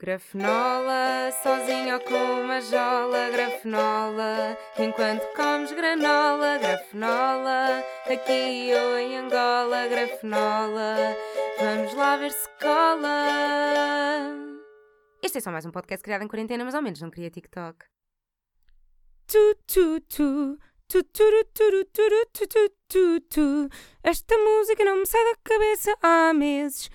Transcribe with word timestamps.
Grafenola, 0.00 1.32
sozinho 1.42 1.94
ou 1.94 2.00
com 2.00 2.42
uma 2.42 2.60
jola, 2.60 3.30
grafenola, 3.30 4.56
enquanto 4.78 5.26
comes 5.34 5.72
granola, 5.72 6.56
grafenola, 6.56 7.82
aqui 8.06 8.70
ou 8.74 8.96
em 8.96 9.16
Angola, 9.16 9.88
grafenola, 9.88 11.16
vamos 11.58 11.94
lá 11.94 12.16
ver 12.16 12.30
se 12.30 12.48
cola. 12.60 13.26
Este 15.20 15.38
é 15.38 15.40
só 15.40 15.50
mais 15.50 15.66
um 15.66 15.72
podcast 15.72 16.04
criado 16.04 16.22
em 16.22 16.28
quarentena, 16.28 16.64
mas 16.64 16.76
ao 16.76 16.82
menos 16.82 17.00
não 17.00 17.10
queria 17.10 17.30
TikTok. 17.30 17.84
Tu, 19.26 19.56
tu, 19.66 20.00
tu. 20.02 20.58
Tu, 20.86 21.02
tu, 21.02 21.44
tu, 21.52 21.84
tu, 21.92 22.24
tu, 22.32 22.46
tu, 22.46 22.70
tu, 22.88 23.20
tu. 23.28 23.68
Esta 24.02 24.38
música 24.38 24.84
não 24.84 25.00
me 25.00 25.06
sai 25.06 25.22
da 25.24 25.38
cabeça 25.42 25.94
há 26.00 26.32
meses. 26.32 26.88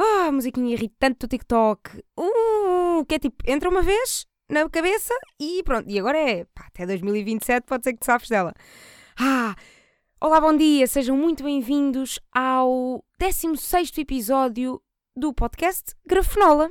Ah, 0.00 0.30
musiquinha 0.30 0.72
irritante 0.74 1.18
do 1.18 1.28
TikTok. 1.28 2.04
Uh, 2.16 3.04
que 3.04 3.16
é 3.16 3.18
tipo, 3.18 3.36
entra 3.44 3.68
uma 3.68 3.82
vez 3.82 4.26
na 4.48 4.68
cabeça 4.68 5.12
e 5.40 5.60
pronto. 5.64 5.90
E 5.90 5.98
agora 5.98 6.16
é, 6.16 6.44
pá, 6.54 6.66
até 6.68 6.86
2027 6.86 7.64
pode 7.66 7.82
ser 7.82 7.94
que 7.94 7.98
te 7.98 8.06
safes 8.06 8.28
dela. 8.28 8.54
Ah, 9.18 9.56
olá, 10.20 10.40
bom 10.40 10.56
dia, 10.56 10.86
sejam 10.86 11.16
muito 11.16 11.42
bem-vindos 11.42 12.20
ao 12.32 13.04
16 13.18 13.98
episódio 13.98 14.80
do 15.16 15.34
podcast 15.34 15.96
Grafenola. 16.06 16.70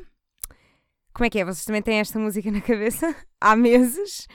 Como 1.14 1.26
é 1.26 1.30
que 1.30 1.40
é? 1.40 1.44
Vocês 1.44 1.66
também 1.66 1.82
têm 1.82 2.00
esta 2.00 2.18
música 2.18 2.50
na 2.50 2.62
cabeça? 2.62 3.14
Há 3.42 3.58
meses? 3.58 4.26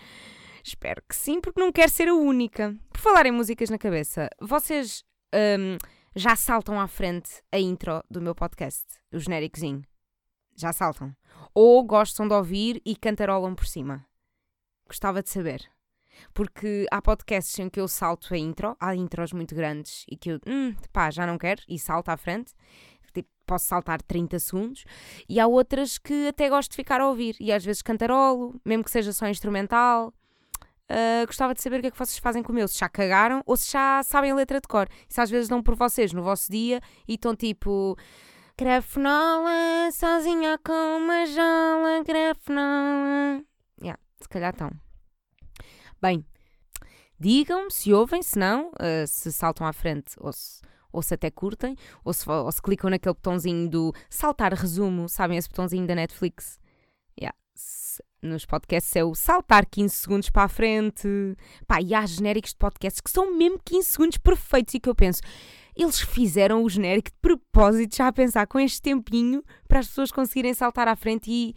Espero 0.63 1.03
que 1.09 1.17
sim, 1.17 1.41
porque 1.41 1.59
não 1.59 1.73
quero 1.73 1.91
ser 1.91 2.09
a 2.09 2.15
única. 2.15 2.77
Por 2.93 3.01
falar 3.01 3.25
em 3.25 3.33
músicas 3.33 3.71
na 3.71 3.79
cabeça, 3.79 4.29
vocês 4.39 5.03
hum, 5.35 5.79
já 6.15 6.37
saltam 6.37 6.79
à 6.79 6.87
frente 6.87 7.43
a 7.51 7.59
intro 7.59 8.05
do 8.11 8.21
meu 8.21 8.35
podcast, 8.35 8.85
o 9.13 9.19
genéricozinho. 9.19 9.83
Já 10.55 10.73
saltam. 10.73 11.17
Ou 11.55 11.83
gostam 11.83 12.29
de 12.29 12.35
ouvir 12.35 12.83
e 12.85 12.95
cantarolam 12.95 13.55
por 13.55 13.67
cima. 13.67 14.05
Gostava 14.87 15.23
de 15.23 15.31
saber. 15.31 15.63
Porque 16.35 16.87
há 16.91 17.01
podcasts 17.01 17.59
em 17.59 17.71
que 17.71 17.81
eu 17.81 17.89
salto 17.89 18.35
a 18.35 18.37
intro, 18.37 18.77
há 18.79 18.95
intros 18.95 19.33
muito 19.33 19.55
grandes 19.55 20.05
e 20.07 20.15
que 20.17 20.33
eu, 20.33 20.41
hum, 20.47 20.75
pá, 20.93 21.11
já 21.11 21.27
não 21.27 21.39
quero 21.39 21.63
e 21.67 21.79
salto 21.79 22.11
à 22.11 22.17
frente. 22.19 22.53
Tipo, 23.15 23.31
posso 23.47 23.65
saltar 23.65 24.03
30 24.03 24.39
segundos. 24.39 24.85
E 25.27 25.41
há 25.41 25.47
outras 25.47 25.97
que 25.97 26.29
até 26.29 26.51
gosto 26.51 26.73
de 26.73 26.77
ficar 26.77 27.01
a 27.01 27.09
ouvir. 27.09 27.37
E 27.41 27.51
às 27.51 27.65
vezes 27.65 27.81
cantarolo, 27.81 28.61
mesmo 28.65 28.85
que 28.85 28.91
seja 28.91 29.15
só 29.15 29.27
instrumental. 29.29 30.13
Uh, 30.91 31.27
gostava 31.27 31.55
de 31.55 31.63
saber 31.63 31.79
o 31.79 31.81
que 31.81 31.87
é 31.87 31.91
que 31.91 31.99
vocês 31.99 32.19
fazem 32.19 32.43
com 32.43 32.53
o 32.53 32.55
meu, 32.55 32.69
se 32.69 32.79
já 32.79 32.89
cagaram 32.89 33.43
ou 33.47 33.57
se 33.57 33.71
já 33.71 34.03
sabem 34.03 34.31
a 34.31 34.35
letra 34.35 34.61
de 34.61 34.69
cor. 34.69 34.89
Se 35.09 35.21
às 35.21 35.31
vezes 35.31 35.49
dão 35.49 35.63
por 35.63 35.75
vocês 35.75 36.13
no 36.13 36.23
vosso 36.23 36.51
dia 36.51 36.81
e 37.09 37.15
estão 37.15 37.35
tipo. 37.35 37.97
Grafenola, 38.59 39.91
sozinha 39.93 40.59
com 40.59 40.99
uma 40.99 41.25
jola, 41.27 42.05
grafenola. 42.05 43.43
Yeah, 43.81 43.99
se 44.21 44.29
calhar 44.29 44.53
estão. 44.53 44.71
Bem, 46.01 46.25
digam-me 47.19 47.71
se 47.71 47.93
ouvem, 47.95 48.23
se 48.23 48.39
não, 48.39 48.69
uh, 48.73 49.07
se 49.07 49.33
saltam 49.33 49.67
à 49.67 49.73
frente 49.73 50.15
ou 50.19 50.33
se, 50.33 50.61
ou 50.93 51.03
se 51.03 51.15
até 51.15 51.31
curtem, 51.31 51.75
ou 52.05 52.13
se, 52.13 52.29
ou 52.29 52.53
se 52.53 52.61
clicam 52.61 52.91
naquele 52.91 53.15
botãozinho 53.15 53.69
do 53.71 53.95
saltar 54.11 54.53
resumo, 54.53 55.09
sabem 55.09 55.39
esse 55.39 55.49
botãozinho 55.49 55.87
da 55.87 55.95
Netflix? 55.95 56.61
Yeah 57.19 57.35
nos 58.23 58.47
podcasts 58.47 58.95
é 58.95 59.05
o 59.05 59.15
saltar 59.15 59.67
15 59.67 59.95
segundos 59.95 60.31
para 60.31 60.45
a 60.45 60.49
frente. 60.49 61.09
Pá, 61.67 61.81
e 61.83 61.95
há 61.95 62.07
genéricos 62.07 62.53
de 62.53 62.57
podcasts 62.57 63.01
que 63.01 63.11
são 63.11 63.37
mesmo 63.37 63.61
15 63.65 63.89
segundos 63.89 64.19
perfeitos 64.19 64.75
e 64.75 64.81
que 64.81 64.89
eu 64.89 64.95
penso, 64.95 65.21
eles 65.75 66.01
fizeram 66.01 66.63
o 66.63 66.69
genérico 66.69 67.11
de 67.11 67.17
propósito 67.21 67.97
já 67.97 68.09
a 68.09 68.13
pensar 68.13 68.47
com 68.47 68.61
este 68.61 68.81
tempinho 68.81 69.43
para 69.67 69.81
as 69.81 69.89
pessoas 69.89 70.13
conseguirem 70.13 70.55
saltar 70.55 70.87
à 70.87 70.95
frente 70.95 71.31
e, 71.31 71.55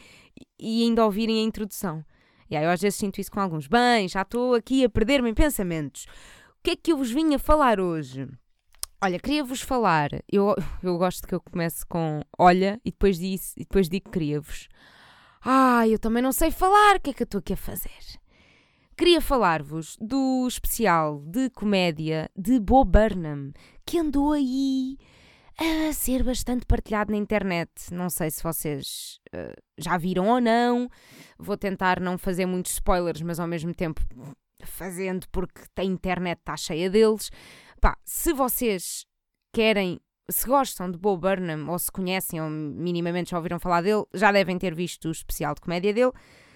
e 0.59 0.83
ainda 0.83 1.05
ouvirem 1.05 1.39
a 1.39 1.43
introdução. 1.43 2.03
E 2.49 2.55
aí 2.55 2.63
eu 2.63 2.69
às 2.69 2.81
vezes 2.81 2.97
sinto 2.97 3.19
isso 3.19 3.31
com 3.31 3.39
alguns. 3.39 3.67
Bem, 3.67 4.07
já 4.07 4.21
estou 4.21 4.55
aqui 4.55 4.83
a 4.83 4.89
perder-me 4.89 5.29
em 5.29 5.33
pensamentos. 5.33 6.05
O 6.59 6.63
que 6.63 6.71
é 6.71 6.75
que 6.75 6.91
eu 6.91 6.97
vos 6.97 7.11
vim 7.11 7.35
a 7.35 7.39
falar 7.39 7.79
hoje? 7.79 8.27
Olha, 9.03 9.19
queria-vos 9.19 9.61
falar. 9.61 10.09
Eu, 10.31 10.55
eu 10.81 10.97
gosto 10.97 11.27
que 11.27 11.35
eu 11.35 11.41
comece 11.41 11.85
com 11.85 12.21
olha 12.37 12.79
e 12.83 12.91
depois, 12.91 13.19
disse, 13.19 13.53
e 13.57 13.59
depois 13.59 13.89
digo 13.89 14.09
queria-vos. 14.09 14.67
Ah, 15.47 15.87
eu 15.87 15.99
também 15.99 16.23
não 16.23 16.31
sei 16.31 16.49
falar, 16.49 16.95
o 16.95 16.99
que 16.99 17.11
é 17.11 17.13
que 17.13 17.21
eu 17.21 17.25
estou 17.25 17.37
aqui 17.37 17.53
a 17.53 17.57
fazer? 17.57 17.91
Queria 18.97 19.21
falar-vos 19.21 19.95
do 20.01 20.47
especial 20.47 21.21
de 21.21 21.51
comédia 21.51 22.31
de 22.35 22.59
Bo 22.59 22.83
Burnham, 22.83 23.53
que 23.85 23.99
andou 23.99 24.31
aí 24.31 24.97
a 25.55 25.93
ser 25.93 26.23
bastante 26.23 26.65
partilhado 26.65 27.11
na 27.11 27.17
internet. 27.17 27.69
Não 27.91 28.09
sei 28.09 28.31
se 28.31 28.41
vocês 28.41 29.19
uh, 29.35 29.53
já 29.77 29.97
viram 29.97 30.27
ou 30.29 30.41
não. 30.41 30.89
Vou 31.37 31.55
tentar 31.55 31.99
não 31.99 32.17
fazer 32.17 32.47
muitos 32.47 32.73
spoilers, 32.73 33.21
mas 33.21 33.39
ao 33.39 33.47
mesmo 33.47 33.71
tempo 33.71 34.01
fazendo 34.63 35.27
porque 35.31 35.61
a 35.75 35.83
internet 35.83 36.39
está 36.39 36.57
cheia 36.57 36.89
deles. 36.89 37.29
Pá, 37.79 37.95
se 38.03 38.33
vocês 38.33 39.05
querem 39.53 39.99
se 40.29 40.47
gostam 40.47 40.89
de 40.89 40.97
Bo 40.97 41.17
Burnham 41.17 41.69
ou 41.69 41.77
se 41.77 41.91
conhecem 41.91 42.41
ou 42.41 42.49
minimamente 42.49 43.31
já 43.31 43.37
ouviram 43.37 43.59
falar 43.59 43.81
dele, 43.81 44.03
já 44.13 44.31
devem 44.31 44.57
ter 44.57 44.73
visto 44.73 45.07
o 45.07 45.11
especial 45.11 45.53
de 45.53 45.61
comédia 45.61 45.93
dele. 45.93 46.11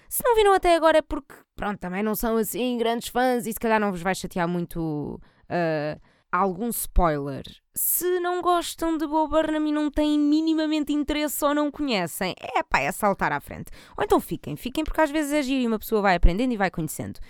Se 0.08 0.24
não 0.24 0.34
viram 0.34 0.52
até 0.52 0.74
agora 0.74 0.98
é 0.98 1.02
porque, 1.02 1.34
pronto, 1.54 1.78
também 1.78 2.02
não 2.02 2.14
são 2.14 2.36
assim 2.36 2.76
grandes 2.76 3.08
fãs 3.08 3.46
e 3.46 3.52
se 3.52 3.60
calhar 3.60 3.78
não 3.78 3.92
vos 3.92 4.02
vai 4.02 4.14
chatear 4.14 4.48
muito 4.48 5.20
uh, 5.20 6.00
algum 6.32 6.68
spoiler. 6.68 7.44
Se 7.74 8.18
não 8.18 8.42
gostam 8.42 8.98
de 8.98 9.06
Bo 9.06 9.28
Burnham 9.28 9.66
e 9.66 9.72
não 9.72 9.88
têm 9.88 10.18
minimamente 10.18 10.92
interesse 10.92 11.44
ou 11.44 11.54
não 11.54 11.70
conhecem, 11.70 12.34
é 12.40 12.62
pá, 12.62 12.80
é 12.80 12.90
saltar 12.90 13.32
à 13.32 13.40
frente. 13.40 13.70
Ou 13.96 14.02
então 14.02 14.18
fiquem, 14.20 14.56
fiquem 14.56 14.82
porque 14.82 15.00
às 15.00 15.10
vezes 15.10 15.32
é 15.32 15.42
giro 15.42 15.62
e 15.62 15.66
uma 15.68 15.78
pessoa 15.78 16.02
vai 16.02 16.16
aprendendo 16.16 16.52
e 16.52 16.56
vai 16.56 16.70
conhecendo. 16.70 17.20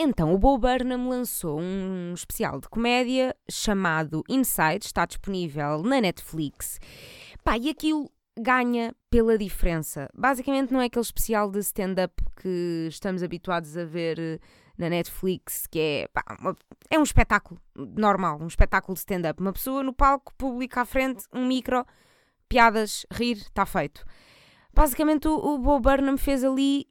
Então, 0.00 0.32
o 0.32 0.38
Bo 0.38 0.56
Burnham 0.56 1.08
lançou 1.08 1.58
um 1.60 2.14
especial 2.14 2.60
de 2.60 2.68
comédia 2.68 3.34
chamado 3.50 4.22
Inside, 4.28 4.86
está 4.86 5.04
disponível 5.04 5.82
na 5.82 6.00
Netflix. 6.00 6.78
Pá, 7.42 7.58
e 7.58 7.68
aquilo 7.68 8.08
ganha 8.38 8.94
pela 9.10 9.36
diferença. 9.36 10.08
Basicamente, 10.14 10.72
não 10.72 10.80
é 10.80 10.84
aquele 10.84 11.04
especial 11.04 11.50
de 11.50 11.58
stand-up 11.58 12.14
que 12.36 12.86
estamos 12.88 13.24
habituados 13.24 13.76
a 13.76 13.84
ver 13.84 14.20
eh, 14.20 14.38
na 14.78 14.88
Netflix, 14.88 15.66
que 15.66 15.80
é, 15.80 16.08
pá, 16.08 16.22
uma, 16.38 16.56
é 16.88 16.96
um 16.96 17.02
espetáculo 17.02 17.60
normal, 17.74 18.38
um 18.40 18.46
espetáculo 18.46 18.94
de 18.94 19.00
stand-up. 19.00 19.40
Uma 19.40 19.52
pessoa 19.52 19.82
no 19.82 19.92
palco, 19.92 20.32
público 20.34 20.78
à 20.78 20.84
frente, 20.84 21.24
um 21.32 21.44
micro, 21.44 21.84
piadas, 22.48 23.04
rir, 23.10 23.38
está 23.38 23.66
feito. 23.66 24.04
Basicamente, 24.72 25.26
o, 25.26 25.34
o 25.34 25.58
Bo 25.58 25.80
Burnham 25.80 26.16
fez 26.16 26.44
ali 26.44 26.86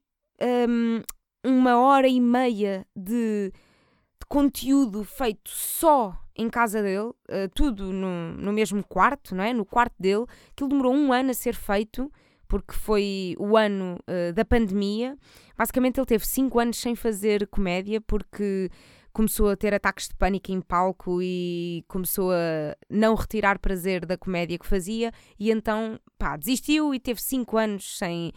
um, 0.67 1.01
uma 1.47 1.77
hora 1.77 2.07
e 2.09 2.19
meia 2.19 2.85
de, 2.93 3.51
de 3.53 4.25
conteúdo 4.27 5.05
feito 5.05 5.49
só 5.49 6.13
em 6.35 6.49
casa 6.49 6.83
dele, 6.83 7.07
uh, 7.07 7.49
tudo 7.55 7.93
no, 7.93 8.33
no 8.33 8.51
mesmo 8.51 8.83
quarto, 8.83 9.33
não 9.33 9.43
é? 9.43 9.53
No 9.53 9.65
quarto 9.65 9.95
dele. 9.97 10.25
Aquilo 10.51 10.69
demorou 10.69 10.93
um 10.93 11.11
ano 11.13 11.31
a 11.31 11.33
ser 11.33 11.55
feito, 11.55 12.11
porque 12.47 12.73
foi 12.73 13.35
o 13.39 13.55
ano 13.55 13.97
uh, 14.07 14.33
da 14.33 14.43
pandemia. 14.43 15.17
Basicamente, 15.57 15.99
ele 15.99 16.05
teve 16.05 16.27
cinco 16.27 16.59
anos 16.59 16.77
sem 16.77 16.95
fazer 16.95 17.47
comédia, 17.47 18.01
porque 18.01 18.69
começou 19.13 19.49
a 19.49 19.55
ter 19.55 19.73
ataques 19.73 20.09
de 20.09 20.15
pânico 20.15 20.51
em 20.51 20.61
palco 20.61 21.19
e 21.23 21.83
começou 21.87 22.31
a 22.31 22.75
não 22.87 23.15
retirar 23.15 23.57
prazer 23.57 24.05
da 24.05 24.15
comédia 24.15 24.59
que 24.59 24.67
fazia, 24.67 25.11
e 25.39 25.49
então, 25.49 25.99
pá, 26.19 26.37
desistiu 26.37 26.93
e 26.93 26.99
teve 26.99 27.19
cinco 27.19 27.57
anos 27.57 27.97
sem 27.97 28.31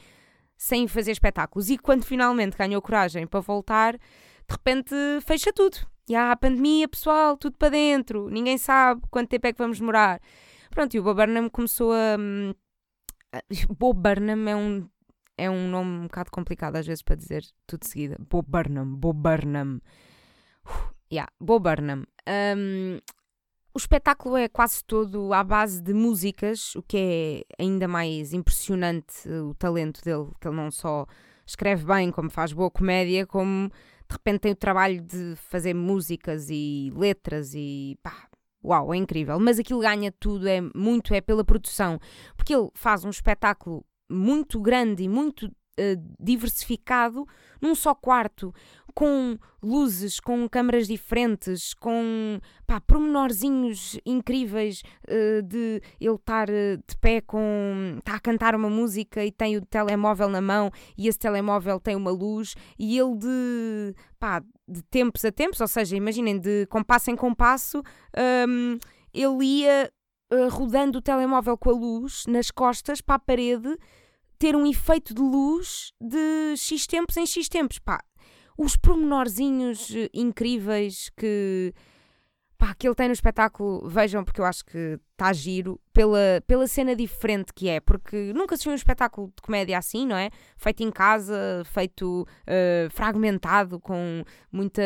sem 0.60 0.86
fazer 0.86 1.12
espetáculos. 1.12 1.70
E 1.70 1.78
quando 1.78 2.04
finalmente 2.04 2.54
ganhou 2.54 2.82
coragem 2.82 3.26
para 3.26 3.40
voltar, 3.40 3.94
de 3.94 4.00
repente 4.50 4.94
fecha 5.26 5.50
tudo. 5.54 5.78
E 6.06 6.14
há 6.14 6.32
a 6.32 6.36
pandemia, 6.36 6.86
pessoal, 6.86 7.34
tudo 7.34 7.56
para 7.56 7.70
dentro, 7.70 8.28
ninguém 8.28 8.58
sabe 8.58 9.00
quanto 9.10 9.30
tempo 9.30 9.46
é 9.46 9.52
que 9.54 9.58
vamos 9.58 9.78
demorar. 9.78 10.20
Pronto, 10.70 10.94
e 10.94 11.00
o 11.00 11.02
Bob 11.02 11.16
Burnham 11.16 11.48
começou 11.48 11.94
a. 11.94 12.18
Hum, 12.18 12.52
Bob 13.78 13.98
Burnham 13.98 14.46
é 14.46 14.54
um, 14.54 14.88
é 15.38 15.48
um 15.48 15.66
nome 15.66 16.00
um 16.00 16.02
bocado 16.02 16.30
complicado 16.30 16.76
às 16.76 16.86
vezes 16.86 17.02
para 17.02 17.16
dizer 17.16 17.42
tudo 17.66 17.80
de 17.80 17.88
seguida. 17.88 18.18
Bob 18.28 18.46
Burnham, 18.46 18.84
Bob 18.84 19.18
Burnham. 19.18 19.80
Uh, 20.66 20.94
yeah, 21.10 21.32
Bob 21.40 21.62
Burnham. 21.62 22.04
Um, 22.28 22.98
o 23.72 23.78
espetáculo 23.78 24.36
é 24.36 24.48
quase 24.48 24.84
todo 24.84 25.32
à 25.32 25.44
base 25.44 25.80
de 25.80 25.94
músicas, 25.94 26.74
o 26.74 26.82
que 26.82 27.44
é 27.58 27.62
ainda 27.62 27.86
mais 27.86 28.32
impressionante 28.32 29.28
o 29.28 29.54
talento 29.54 30.02
dele, 30.02 30.28
que 30.40 30.48
ele 30.48 30.56
não 30.56 30.70
só 30.70 31.06
escreve 31.46 31.84
bem, 31.84 32.10
como 32.10 32.30
faz 32.30 32.52
boa 32.52 32.70
comédia, 32.70 33.26
como 33.26 33.68
de 33.68 34.12
repente 34.12 34.40
tem 34.40 34.52
o 34.52 34.56
trabalho 34.56 35.00
de 35.00 35.34
fazer 35.36 35.74
músicas 35.74 36.48
e 36.50 36.92
letras 36.96 37.52
e 37.54 37.96
pá, 38.02 38.28
uau, 38.64 38.92
é 38.92 38.96
incrível. 38.96 39.38
Mas 39.38 39.58
aquilo 39.58 39.80
ganha 39.80 40.12
tudo, 40.12 40.48
é 40.48 40.60
muito 40.74 41.14
é 41.14 41.20
pela 41.20 41.44
produção, 41.44 41.98
porque 42.36 42.54
ele 42.54 42.68
faz 42.74 43.04
um 43.04 43.10
espetáculo 43.10 43.84
muito 44.10 44.60
grande 44.60 45.04
e 45.04 45.08
muito 45.08 45.50
uh, 45.80 46.14
diversificado 46.18 47.26
num 47.60 47.74
só 47.74 47.94
quarto, 47.94 48.54
com 48.94 49.38
luzes, 49.62 50.18
com 50.18 50.48
câmaras 50.48 50.86
diferentes, 50.88 51.74
com 51.74 52.40
pá, 52.66 52.80
pormenorzinhos 52.80 53.98
incríveis 54.04 54.82
uh, 55.08 55.42
de 55.42 55.82
ele 56.00 56.14
estar 56.14 56.48
uh, 56.48 56.76
de 56.76 56.96
pé 57.00 57.20
com. 57.20 57.96
está 57.98 58.16
a 58.16 58.20
cantar 58.20 58.54
uma 58.54 58.70
música 58.70 59.24
e 59.24 59.30
tem 59.30 59.56
o 59.56 59.64
telemóvel 59.64 60.28
na 60.28 60.40
mão 60.40 60.70
e 60.96 61.08
esse 61.08 61.18
telemóvel 61.18 61.78
tem 61.78 61.94
uma 61.94 62.10
luz 62.10 62.54
e 62.78 62.98
ele 62.98 63.16
de. 63.16 63.94
pá, 64.18 64.42
de 64.66 64.82
tempos 64.84 65.24
a 65.24 65.32
tempos, 65.32 65.60
ou 65.60 65.66
seja, 65.66 65.96
imaginem, 65.96 66.38
de 66.38 66.64
compasso 66.66 67.10
em 67.10 67.16
compasso, 67.16 67.82
um, 68.48 68.78
ele 69.12 69.44
ia 69.44 69.90
rodando 70.48 70.98
o 70.98 71.02
telemóvel 71.02 71.58
com 71.58 71.70
a 71.70 71.72
luz 71.72 72.24
nas 72.28 72.52
costas 72.52 73.00
para 73.00 73.16
a 73.16 73.18
parede 73.18 73.76
ter 74.40 74.56
um 74.56 74.66
efeito 74.66 75.14
de 75.14 75.20
luz 75.20 75.92
de 76.00 76.56
X 76.56 76.86
tempos 76.86 77.16
em 77.18 77.26
X 77.26 77.46
tempos. 77.46 77.78
Pá, 77.78 78.02
os 78.56 78.74
pormenorzinhos 78.74 79.94
eh, 79.94 80.08
incríveis 80.14 81.10
que, 81.14 81.74
pá, 82.56 82.74
que 82.74 82.88
ele 82.88 82.94
tem 82.94 83.08
no 83.08 83.12
espetáculo, 83.12 83.86
vejam, 83.86 84.24
porque 84.24 84.40
eu 84.40 84.46
acho 84.46 84.64
que 84.64 84.98
está 85.12 85.30
giro, 85.34 85.78
pela, 85.92 86.42
pela 86.46 86.66
cena 86.66 86.96
diferente 86.96 87.52
que 87.52 87.68
é, 87.68 87.80
porque 87.80 88.32
nunca 88.32 88.56
se 88.56 88.64
viu 88.64 88.72
um 88.72 88.76
espetáculo 88.76 89.26
de 89.28 89.42
comédia 89.42 89.76
assim, 89.76 90.06
não 90.06 90.16
é? 90.16 90.30
Feito 90.56 90.82
em 90.82 90.90
casa, 90.90 91.62
feito 91.66 92.22
uh, 92.22 92.90
fragmentado, 92.90 93.78
com 93.78 94.24
muita, 94.50 94.82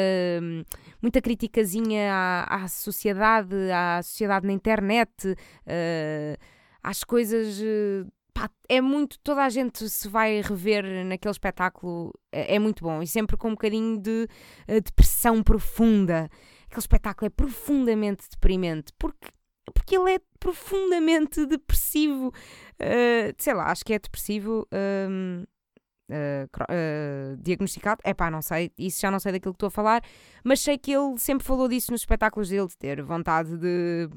muita 1.01 1.23
criticazinha 1.23 2.13
à, 2.13 2.65
à 2.65 2.69
sociedade, 2.69 3.55
à 3.71 4.03
sociedade 4.03 4.49
na 4.49 4.53
internet, 4.53 5.13
uh, 5.29 6.45
às 6.83 7.05
coisas. 7.05 7.61
Uh, 7.61 8.13
pá, 8.35 8.51
é 8.69 8.81
muito. 8.81 9.19
Toda 9.21 9.45
a 9.45 9.49
gente 9.49 9.89
se 9.89 10.09
vai 10.09 10.43
rever 10.43 10.85
naquele 11.07 11.33
espetáculo, 11.33 12.13
é, 12.33 12.57
é 12.57 12.59
muito 12.59 12.83
bom 12.83 13.01
e 13.01 13.07
sempre 13.07 13.37
com 13.37 13.49
um 13.49 13.53
bocadinho 13.53 13.99
de 13.99 14.29
uh, 14.69 14.81
depressão 14.81 15.43
profunda. 15.43 16.29
Aquele 16.67 16.81
espetáculo 16.81 17.27
é 17.27 17.31
profundamente 17.31 18.29
deprimente 18.29 18.93
porque, 18.99 19.29
porque 19.73 19.97
ele 19.97 20.15
é 20.17 20.21
profundamente 20.41 21.47
depressivo. 21.47 22.29
Uh, 22.29 23.33
sei 23.39 23.55
lá, 23.55 23.71
acho 23.71 23.85
que 23.85 23.95
é 23.95 23.99
depressivo. 23.99 24.67
Uh, 24.73 25.47
uh, 26.11 27.37
diagnosticado, 27.39 28.03
é 28.05 28.13
pá, 28.13 28.31
não 28.31 28.43
sei, 28.43 28.71
isso 28.77 29.01
já 29.01 29.11
não 29.11 29.19
sei 29.19 29.33
daquilo 29.33 29.55
que 29.55 29.57
estou 29.57 29.69
a 29.69 29.71
falar, 29.71 30.03
mas 30.45 30.61
sei 30.61 30.77
que 30.77 30.93
ele 30.93 31.17
sempre 31.19 31.47
falou 31.47 31.67
disso 31.67 31.91
nos 31.93 32.03
espetáculos 32.03 32.51
dele, 32.51 32.69
de 32.69 32.77
ter 32.77 33.03
vontade 33.03 33.57
de 33.57 34.07
de 34.07 34.11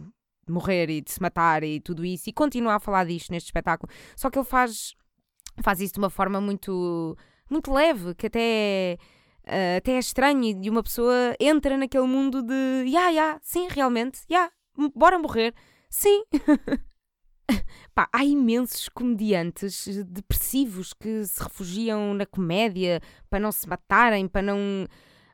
morrer 0.52 0.90
e 0.90 1.02
de 1.02 1.12
se 1.12 1.22
matar 1.22 1.64
e 1.64 1.80
tudo 1.80 2.06
isso, 2.06 2.30
e 2.30 2.34
continua 2.34 2.76
a 2.76 2.80
falar 2.80 3.06
disto 3.06 3.32
neste 3.32 3.48
espetáculo. 3.48 3.92
Só 4.16 4.30
que 4.30 4.38
ele 4.38 4.46
faz, 4.46 4.96
faz 5.62 5.80
isso 5.82 5.94
de 5.94 6.00
uma 6.00 6.10
forma 6.10 6.40
muito, 6.42 7.18
muito 7.50 7.72
leve, 7.72 8.14
que 8.16 8.28
até, 8.28 8.98
uh, 9.46 9.78
até 9.78 9.94
é 9.94 10.00
estranho, 10.00 10.64
e 10.64 10.70
uma 10.70 10.84
pessoa 10.84 11.36
entra 11.40 11.78
naquele 11.78 12.08
mundo 12.08 12.42
de, 12.42 12.54
ya, 12.54 12.84
yeah, 12.84 13.10
ya, 13.10 13.12
yeah, 13.12 13.40
sim, 13.42 13.68
realmente, 13.70 14.22
ya, 14.30 14.40
yeah, 14.40 14.54
bora 14.96 15.20
morrer, 15.20 15.54
sim. 15.90 16.24
Pá, 17.96 18.08
há 18.14 18.24
imensos 18.24 18.90
comediantes 18.90 19.88
depressivos 20.06 20.94
que 20.94 21.26
se 21.26 21.42
refugiam 21.42 22.14
na 22.14 22.26
comédia 22.26 23.02
para 23.30 23.40
não 23.40 23.52
se 23.52 23.68
matarem, 23.68 24.28
para 24.28 24.42
não 24.42 24.86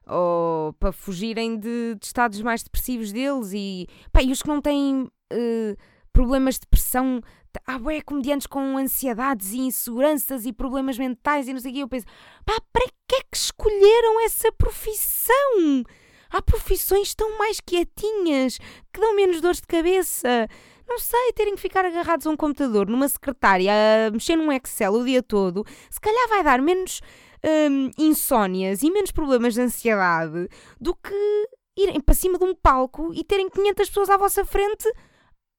ou 0.08 0.74
para 0.74 0.92
fugirem 0.92 1.58
de, 1.58 1.96
de 1.96 2.06
estados 2.06 2.42
mais 2.42 2.64
depressivos 2.64 3.12
deles 3.12 3.52
e, 3.54 3.88
pá, 4.12 4.22
e 4.22 4.32
os 4.32 4.42
que 4.42 4.48
não 4.48 4.62
têm 4.62 5.04
uh, 5.04 5.78
problemas 6.12 6.56
de 6.56 6.62
depressão 6.62 7.22
há 7.68 7.78
bué 7.78 8.02
comediantes 8.02 8.48
com 8.48 8.78
ansiedades 8.78 9.54
e 9.54 9.60
inseguranças 9.60 10.46
e 10.46 10.52
problemas 10.52 10.98
mentais 10.98 11.48
e 11.48 11.54
não 11.54 11.60
sei 11.60 11.72
o 11.72 11.74
que 11.74 11.80
eu 11.82 11.88
penso, 11.88 12.06
pá, 12.46 12.60
para 12.72 12.86
que 13.08 13.16
é 13.16 13.22
que 13.22 13.38
escolheram 13.38 14.26
essa 14.26 14.52
profissão? 14.52 15.84
Há 16.30 16.42
profissões 16.42 17.14
tão 17.14 17.38
mais 17.38 17.60
quietinhas 17.60 18.58
que 18.92 19.00
dão 19.00 19.16
menos 19.16 19.40
dores 19.40 19.62
de 19.62 19.68
cabeça 19.68 20.48
não 20.88 21.00
sei, 21.00 21.32
terem 21.34 21.56
que 21.56 21.62
ficar 21.62 21.86
agarrados 21.86 22.28
a 22.28 22.30
um 22.30 22.38
computador, 22.38 22.88
numa 22.88 23.08
secretária, 23.08 23.72
a 24.08 24.12
mexer 24.12 24.36
num 24.36 24.52
Excel 24.52 24.94
o 24.94 25.06
dia 25.06 25.24
todo, 25.24 25.66
se 25.90 26.00
calhar 26.00 26.28
vai 26.30 26.44
dar 26.44 26.62
menos 26.62 27.02
hum, 27.46 27.92
insónias 27.98 28.84
e 28.84 28.92
menos 28.92 29.12
problemas 29.12 29.54
de 29.54 29.62
ansiedade 29.62 30.48
do 30.80 30.96
que 30.96 31.50
irem 31.78 32.00
para 32.00 32.16
cima 32.16 32.38
de 32.38 32.46
um 32.46 32.56
palco 32.56 33.14
e 33.14 33.24
terem 33.24 33.50
500 33.50 33.88
pessoas 33.90 34.10
à 34.10 34.18
vossa 34.18 34.46
frente 34.46 34.88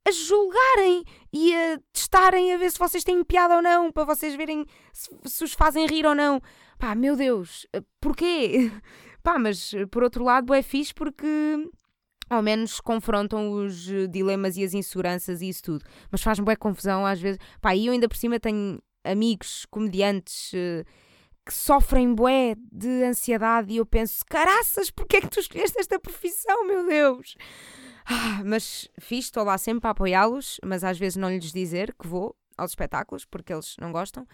a 0.07 0.13
julgarem 0.13 1.03
e 1.33 1.55
a 1.55 1.81
testarem 1.93 2.53
a 2.53 2.59
ver 2.59 2.71
se 2.71 2.79
vocês 2.79 3.03
têm 3.03 3.25
piada 3.25 3.57
ou 3.57 3.63
não, 3.63 3.91
para 3.91 4.05
vocês 4.05 4.35
verem 4.35 4.67
se, 4.93 5.11
se 5.25 5.45
os 5.45 5.55
fazem 5.55 5.87
rir 5.87 6.05
ou 6.05 6.15
não. 6.15 6.41
Pá, 6.79 6.95
meu 6.95 7.17
Deus, 7.17 7.67
porquê? 8.01 8.71
Pá, 9.23 9.39
mas 9.39 9.73
por 9.91 10.03
outro 10.03 10.23
lado 10.23 10.53
é 10.53 10.61
fixe 10.63 10.93
porque 10.93 11.27
ao 12.29 12.43
menos 12.43 12.81
confrontam 12.81 13.53
os 13.53 13.89
eh, 13.91 14.07
dilemas 14.07 14.57
e 14.57 14.65
as 14.65 14.75
inseguranças 14.75 15.41
e 15.41 15.49
isso 15.49 15.63
tudo. 15.63 15.85
Mas 16.11 16.23
faz-me 16.23 16.45
boa 16.45 16.57
confusão 16.57 17.07
às 17.07 17.21
vezes. 17.21 17.41
Pá, 17.61 17.75
e 17.75 17.87
eu 17.87 17.93
ainda 17.93 18.09
por 18.09 18.17
cima 18.17 18.39
tenho 18.39 18.83
amigos, 19.05 19.67
comediantes 19.71 20.53
uh, 20.53 20.85
que 21.45 21.53
sofrem 21.53 22.15
bué 22.15 22.57
de 22.73 23.05
ansiedade 23.05 23.73
e 23.73 23.77
eu 23.77 23.87
penso, 23.87 24.25
caraças, 24.27 24.91
porquê 24.91 25.19
é 25.19 25.21
que 25.21 25.29
tu 25.29 25.41
escolheste 25.41 25.79
esta 25.79 25.99
profissão, 25.99 26.67
meu 26.67 26.87
Deus? 26.87 27.37
Ah, 28.07 28.43
mas 28.45 28.89
fiz, 28.99 29.27
estou 29.27 29.45
lá 29.45 29.59
sempre 29.59 29.83
para 29.83 29.91
apoiá-los, 29.91 30.61
mas 30.65 30.85
às 30.85 30.99
vezes 30.99 31.17
não 31.17 31.31
lhes 31.31 31.53
dizer 31.53 31.95
que 31.99 32.07
vou 32.07 32.37
aos 32.57 32.71
espetáculos 32.71 33.25
porque 33.25 33.53
eles 33.53 33.77
não 33.81 33.93
gostam 33.93 34.27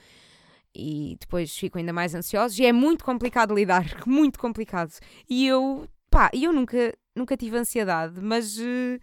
e 0.75 1.17
depois 1.19 1.57
fico 1.57 1.79
ainda 1.79 1.93
mais 1.93 2.15
ansiosos 2.15 2.59
e 2.59 2.65
é 2.65 2.73
muito 2.73 3.05
complicado 3.05 3.55
lidar, 3.55 3.85
muito 4.07 4.39
complicado. 4.39 4.93
E 5.29 5.47
eu, 5.47 5.89
pá, 6.11 6.31
eu 6.33 6.53
nunca 6.53 6.95
nunca 7.15 7.37
tive 7.37 7.57
ansiedade, 7.57 8.21
mas 8.21 8.59
uh, 8.59 8.99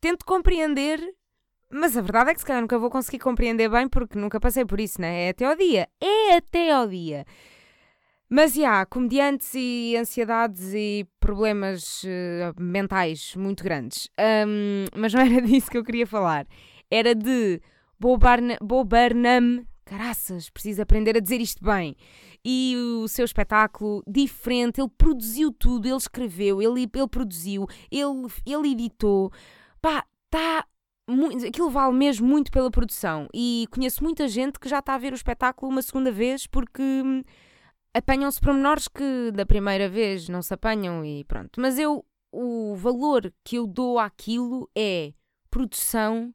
tento 0.00 0.24
compreender. 0.24 1.00
Mas 1.72 1.96
a 1.96 2.00
verdade 2.00 2.30
é 2.30 2.34
que 2.34 2.40
se 2.40 2.46
calhar 2.46 2.60
nunca 2.60 2.78
vou 2.78 2.90
conseguir 2.90 3.18
compreender 3.20 3.68
bem 3.68 3.88
porque 3.88 4.18
nunca 4.18 4.40
passei 4.40 4.64
por 4.64 4.80
isso, 4.80 5.00
né? 5.00 5.26
É 5.26 5.28
até 5.30 5.44
ao 5.44 5.56
dia. 5.56 5.88
É 6.00 6.36
até 6.36 6.72
ao 6.72 6.88
dia. 6.88 7.24
Mas, 8.28 8.54
já, 8.54 8.84
comediantes 8.86 9.52
e 9.54 9.96
ansiedades 9.96 10.72
e 10.72 11.06
problemas 11.18 12.04
uh, 12.04 12.60
mentais 12.60 13.34
muito 13.36 13.64
grandes. 13.64 14.08
Um, 14.46 14.84
mas 14.96 15.12
não 15.12 15.22
era 15.26 15.42
disso 15.42 15.70
que 15.70 15.78
eu 15.78 15.84
queria 15.84 16.06
falar. 16.06 16.46
Era 16.90 17.14
de 17.14 17.60
Bo, 17.98 18.16
Barna. 18.16 18.56
Caraças, 19.84 20.48
preciso 20.48 20.82
aprender 20.82 21.16
a 21.16 21.20
dizer 21.20 21.40
isto 21.40 21.64
bem 21.64 21.96
e 22.44 22.74
o 23.02 23.08
seu 23.08 23.24
espetáculo 23.24 24.02
diferente. 24.06 24.80
Ele 24.80 24.90
produziu 24.96 25.52
tudo, 25.52 25.86
ele 25.86 25.96
escreveu, 25.96 26.62
ele, 26.62 26.88
ele 26.94 27.08
produziu, 27.08 27.66
ele, 27.90 28.26
ele 28.46 28.72
editou. 28.72 29.32
Pá, 29.82 30.04
está 30.26 30.64
muito, 31.10 31.46
aquilo 31.46 31.70
vale 31.70 31.94
mesmo 31.96 32.26
muito 32.26 32.50
pela 32.50 32.70
produção. 32.70 33.28
E 33.34 33.66
conheço 33.70 34.02
muita 34.02 34.28
gente 34.28 34.58
que 34.58 34.68
já 34.68 34.78
está 34.78 34.94
a 34.94 34.98
ver 34.98 35.12
o 35.12 35.16
espetáculo 35.16 35.70
uma 35.70 35.82
segunda 35.82 36.10
vez 36.12 36.46
porque 36.46 36.82
hum, 36.82 37.22
apanham-se 37.94 38.40
pormenores 38.40 38.88
que 38.88 39.30
da 39.32 39.44
primeira 39.44 39.88
vez 39.88 40.28
não 40.28 40.42
se 40.42 40.54
apanham 40.54 41.04
e 41.04 41.24
pronto. 41.24 41.60
Mas 41.60 41.78
eu, 41.78 42.04
o 42.32 42.74
valor 42.76 43.32
que 43.44 43.56
eu 43.56 43.66
dou 43.66 43.98
àquilo 43.98 44.70
é 44.76 45.12
produção 45.50 46.32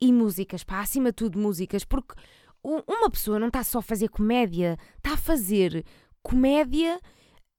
e 0.00 0.12
músicas, 0.12 0.64
pá, 0.64 0.80
acima 0.80 1.10
de 1.10 1.16
tudo 1.16 1.38
músicas, 1.38 1.84
porque 1.84 2.14
uma 2.62 3.10
pessoa 3.10 3.38
não 3.38 3.48
está 3.48 3.62
só 3.64 3.78
a 3.78 3.82
fazer 3.82 4.08
comédia, 4.08 4.76
está 4.96 5.14
a 5.14 5.16
fazer 5.16 5.84
comédia 6.22 7.00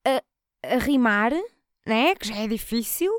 a, 0.05 0.21
a 0.63 0.77
rimar, 0.77 1.31
né? 1.85 2.15
que 2.15 2.27
já 2.27 2.35
é 2.35 2.47
difícil, 2.47 3.11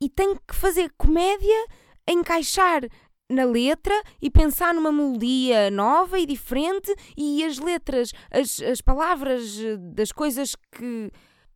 e 0.00 0.08
tem 0.08 0.34
que 0.34 0.54
fazer 0.54 0.92
comédia 0.96 1.66
encaixar 2.08 2.82
na 3.30 3.44
letra 3.44 3.94
e 4.22 4.30
pensar 4.30 4.72
numa 4.72 4.90
melodia 4.90 5.70
nova 5.70 6.18
e 6.18 6.24
diferente 6.24 6.94
e 7.16 7.44
as 7.44 7.58
letras, 7.58 8.12
as, 8.30 8.60
as 8.62 8.80
palavras 8.80 9.58
das 9.94 10.10
coisas 10.10 10.56
que 10.72 11.10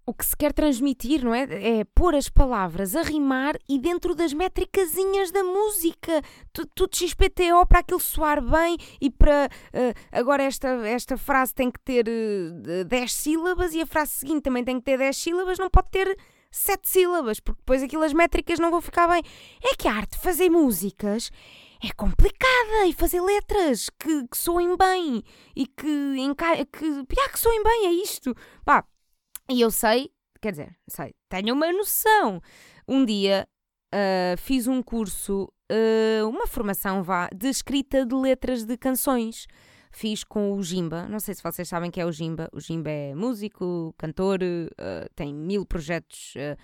o 0.05 0.13
que 0.13 0.27
se 0.27 0.37
quer 0.37 0.53
transmitir, 0.53 1.25
não 1.25 1.35
é? 1.35 1.43
É 1.43 1.85
pôr 1.95 2.15
as 2.15 2.29
palavras 2.29 2.97
a 2.97 3.03
rimar 3.03 3.57
e 3.69 3.79
dentro 3.79 4.15
das 4.15 4.33
métricazinhas 4.33 5.31
da 5.31 5.45
música. 5.45 6.21
Tudo 6.53 6.97
XPTO 6.97 7.65
para 7.69 7.81
aquilo 7.81 8.01
soar 8.01 8.43
bem 8.43 8.77
e 9.01 9.09
para. 9.11 9.49
Uh, 9.73 9.95
agora, 10.11 10.43
esta, 10.43 10.69
esta 10.87 11.17
frase 11.17 11.55
tem 11.55 11.71
que 11.71 11.81
ter 11.81 12.09
uh, 12.09 12.81
eh, 12.81 12.85
10 12.85 13.13
sílabas 13.13 13.75
e 13.75 13.81
a 13.81 13.87
frase 13.87 14.13
seguinte 14.13 14.43
também 14.43 14.65
tem 14.65 14.79
que 14.79 14.85
ter 14.85 14.99
10 14.99 15.17
sílabas, 15.17 15.59
não 15.59 15.71
pode 15.71 15.91
ter 15.91 16.19
7 16.53 16.89
sílabas, 16.89 17.41
porque 17.41 17.61
depois 17.61 17.83
aquilo 17.83 18.05
as 18.05 18.13
métricas 18.13 18.59
não 18.59 18.71
vão 18.71 18.81
ficar 18.81 19.09
bem. 19.09 19.23
É 19.65 19.75
que 19.75 19.89
a 19.89 19.95
arte 19.95 20.13
de 20.13 20.23
fazer 20.23 20.51
músicas 20.51 21.31
é 21.83 21.91
complicada 21.97 22.87
e 22.87 22.93
fazer 22.93 23.21
letras 23.21 23.91
que, 23.91 24.29
que 24.29 24.39
soem 24.39 24.77
bem 24.77 25.25
e 25.57 25.67
que, 25.67 26.17
que, 26.71 27.05
que, 27.07 27.29
que 27.29 27.41
soem 27.41 27.65
bem, 27.65 27.87
é 27.87 27.93
isto. 27.93 28.35
Pá, 28.65 28.85
e 29.51 29.61
eu 29.61 29.71
sei, 29.71 30.11
quer 30.41 30.53
dizer, 30.53 30.77
sei, 30.87 31.15
tenho 31.29 31.55
uma 31.55 31.73
noção. 31.73 32.41
Um 32.87 33.05
dia 33.05 33.49
uh, 33.93 34.37
fiz 34.39 34.67
um 34.67 34.83
curso, 34.83 35.53
uh, 35.71 36.29
uma 36.29 36.47
formação 36.47 37.03
vá, 37.03 37.29
de 37.35 37.49
escrita 37.49 38.07
de 38.07 38.15
letras 38.15 38.65
de 38.65 38.77
canções. 38.77 39.47
Fiz 39.93 40.25
com 40.25 40.53
o 40.53 40.63
Jimba. 40.63 41.07
Não 41.09 41.21
sei 41.21 41.35
se 41.35 41.43
vocês 41.43 41.69
sabem 41.69 41.91
que 41.91 42.01
é 42.01 42.07
o 42.07 42.11
Jimba. 42.11 42.49
O 42.53 42.61
Jimba 42.61 42.91
é 42.91 43.15
músico, 43.15 43.95
cantor, 43.97 44.41
uh, 44.43 45.09
tem 45.15 45.33
mil 45.33 45.65
projetos. 45.65 46.35
Uh, 46.35 46.57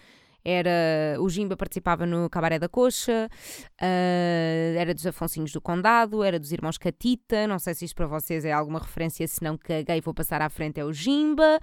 era 0.45 1.17
o 1.21 1.29
Jimba 1.29 1.57
participava 1.57 2.07
no 2.07 2.31
Cabaré 2.31 2.59
da 2.59 2.69
Coxa, 2.69 3.29
uh, 3.29 4.79
era 4.79 4.95
dos 4.95 5.07
Afonsinhos 5.07 5.53
do 5.53 5.61
Condado, 5.61 6.23
era 6.23 6.39
dos 6.39 6.53
Irmãos 6.53 6.79
Catita. 6.79 7.47
Não 7.47 7.59
sei 7.59 7.75
se 7.75 7.85
isto 7.85 7.95
para 7.95 8.07
vocês 8.07 8.47
é 8.47 8.53
alguma 8.53 8.79
referência, 8.79 9.27
se 9.29 9.43
não 9.43 9.59
caguei, 9.59 10.01
vou 10.01 10.15
passar 10.15 10.41
à 10.41 10.49
frente. 10.49 10.81
É 10.81 10.85
o 10.85 10.93
Jimba. 10.93 11.59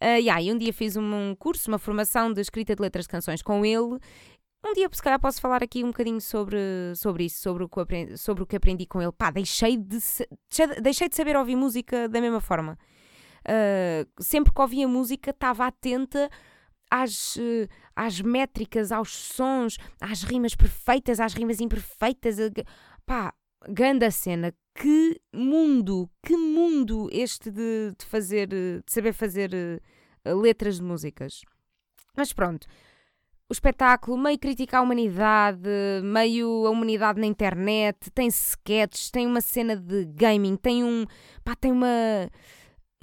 Uh, 0.00 0.20
yeah, 0.20 0.40
e 0.40 0.52
um 0.52 0.56
dia 0.56 0.72
fiz 0.72 0.96
um, 0.96 1.02
um 1.02 1.34
curso, 1.34 1.68
uma 1.70 1.78
formação 1.78 2.32
de 2.32 2.40
escrita 2.40 2.76
de 2.76 2.80
letras 2.80 3.06
de 3.06 3.08
canções 3.08 3.42
com 3.42 3.64
ele 3.64 3.98
um 4.64 4.72
dia, 4.74 4.88
se 4.92 5.02
calhar, 5.02 5.18
posso 5.18 5.40
falar 5.40 5.62
aqui 5.62 5.82
um 5.82 5.88
bocadinho 5.88 6.20
sobre, 6.20 6.58
sobre 6.94 7.24
isso, 7.24 7.40
sobre 7.40 7.64
o, 7.64 7.68
que 7.68 7.80
aprendi, 7.80 8.18
sobre 8.18 8.42
o 8.42 8.46
que 8.46 8.56
aprendi 8.56 8.86
com 8.86 9.00
ele. 9.00 9.12
Pá, 9.12 9.30
deixei 9.30 9.76
de, 9.76 9.98
deixei 10.82 11.08
de 11.08 11.16
saber 11.16 11.36
ouvir 11.36 11.56
música 11.56 12.08
da 12.08 12.20
mesma 12.20 12.40
forma. 12.40 12.78
Uh, 13.40 14.22
sempre 14.22 14.52
que 14.52 14.60
ouvia 14.60 14.86
música, 14.86 15.30
estava 15.30 15.66
atenta 15.66 16.28
às, 16.90 17.36
uh, 17.36 17.66
às 17.96 18.20
métricas, 18.20 18.92
aos 18.92 19.10
sons, 19.10 19.78
às 20.00 20.22
rimas 20.22 20.54
perfeitas, 20.54 21.20
às 21.20 21.32
rimas 21.32 21.58
imperfeitas. 21.60 22.38
Uh, 22.38 22.52
pá, 23.06 23.32
ganda 23.68 24.10
cena. 24.10 24.54
Que 24.74 25.20
mundo, 25.32 26.08
que 26.22 26.36
mundo 26.36 27.08
este 27.10 27.50
de, 27.50 27.94
de 27.98 28.04
fazer, 28.04 28.46
de 28.48 28.82
saber 28.86 29.12
fazer 29.12 29.50
letras 30.24 30.76
de 30.76 30.82
músicas. 30.82 31.40
Mas 32.14 32.32
pronto 32.32 32.66
o 33.50 33.52
espetáculo 33.52 34.16
meio 34.16 34.38
critica 34.38 34.78
a 34.78 34.80
humanidade, 34.80 35.68
meio 36.04 36.66
a 36.66 36.70
humanidade 36.70 37.20
na 37.20 37.26
internet, 37.26 38.08
tem 38.14 38.28
sketches, 38.28 39.10
tem 39.10 39.26
uma 39.26 39.40
cena 39.40 39.76
de 39.76 40.04
gaming, 40.04 40.54
tem 40.54 40.84
um. 40.84 41.04
pá, 41.42 41.56
tem 41.56 41.72
uma. 41.72 42.30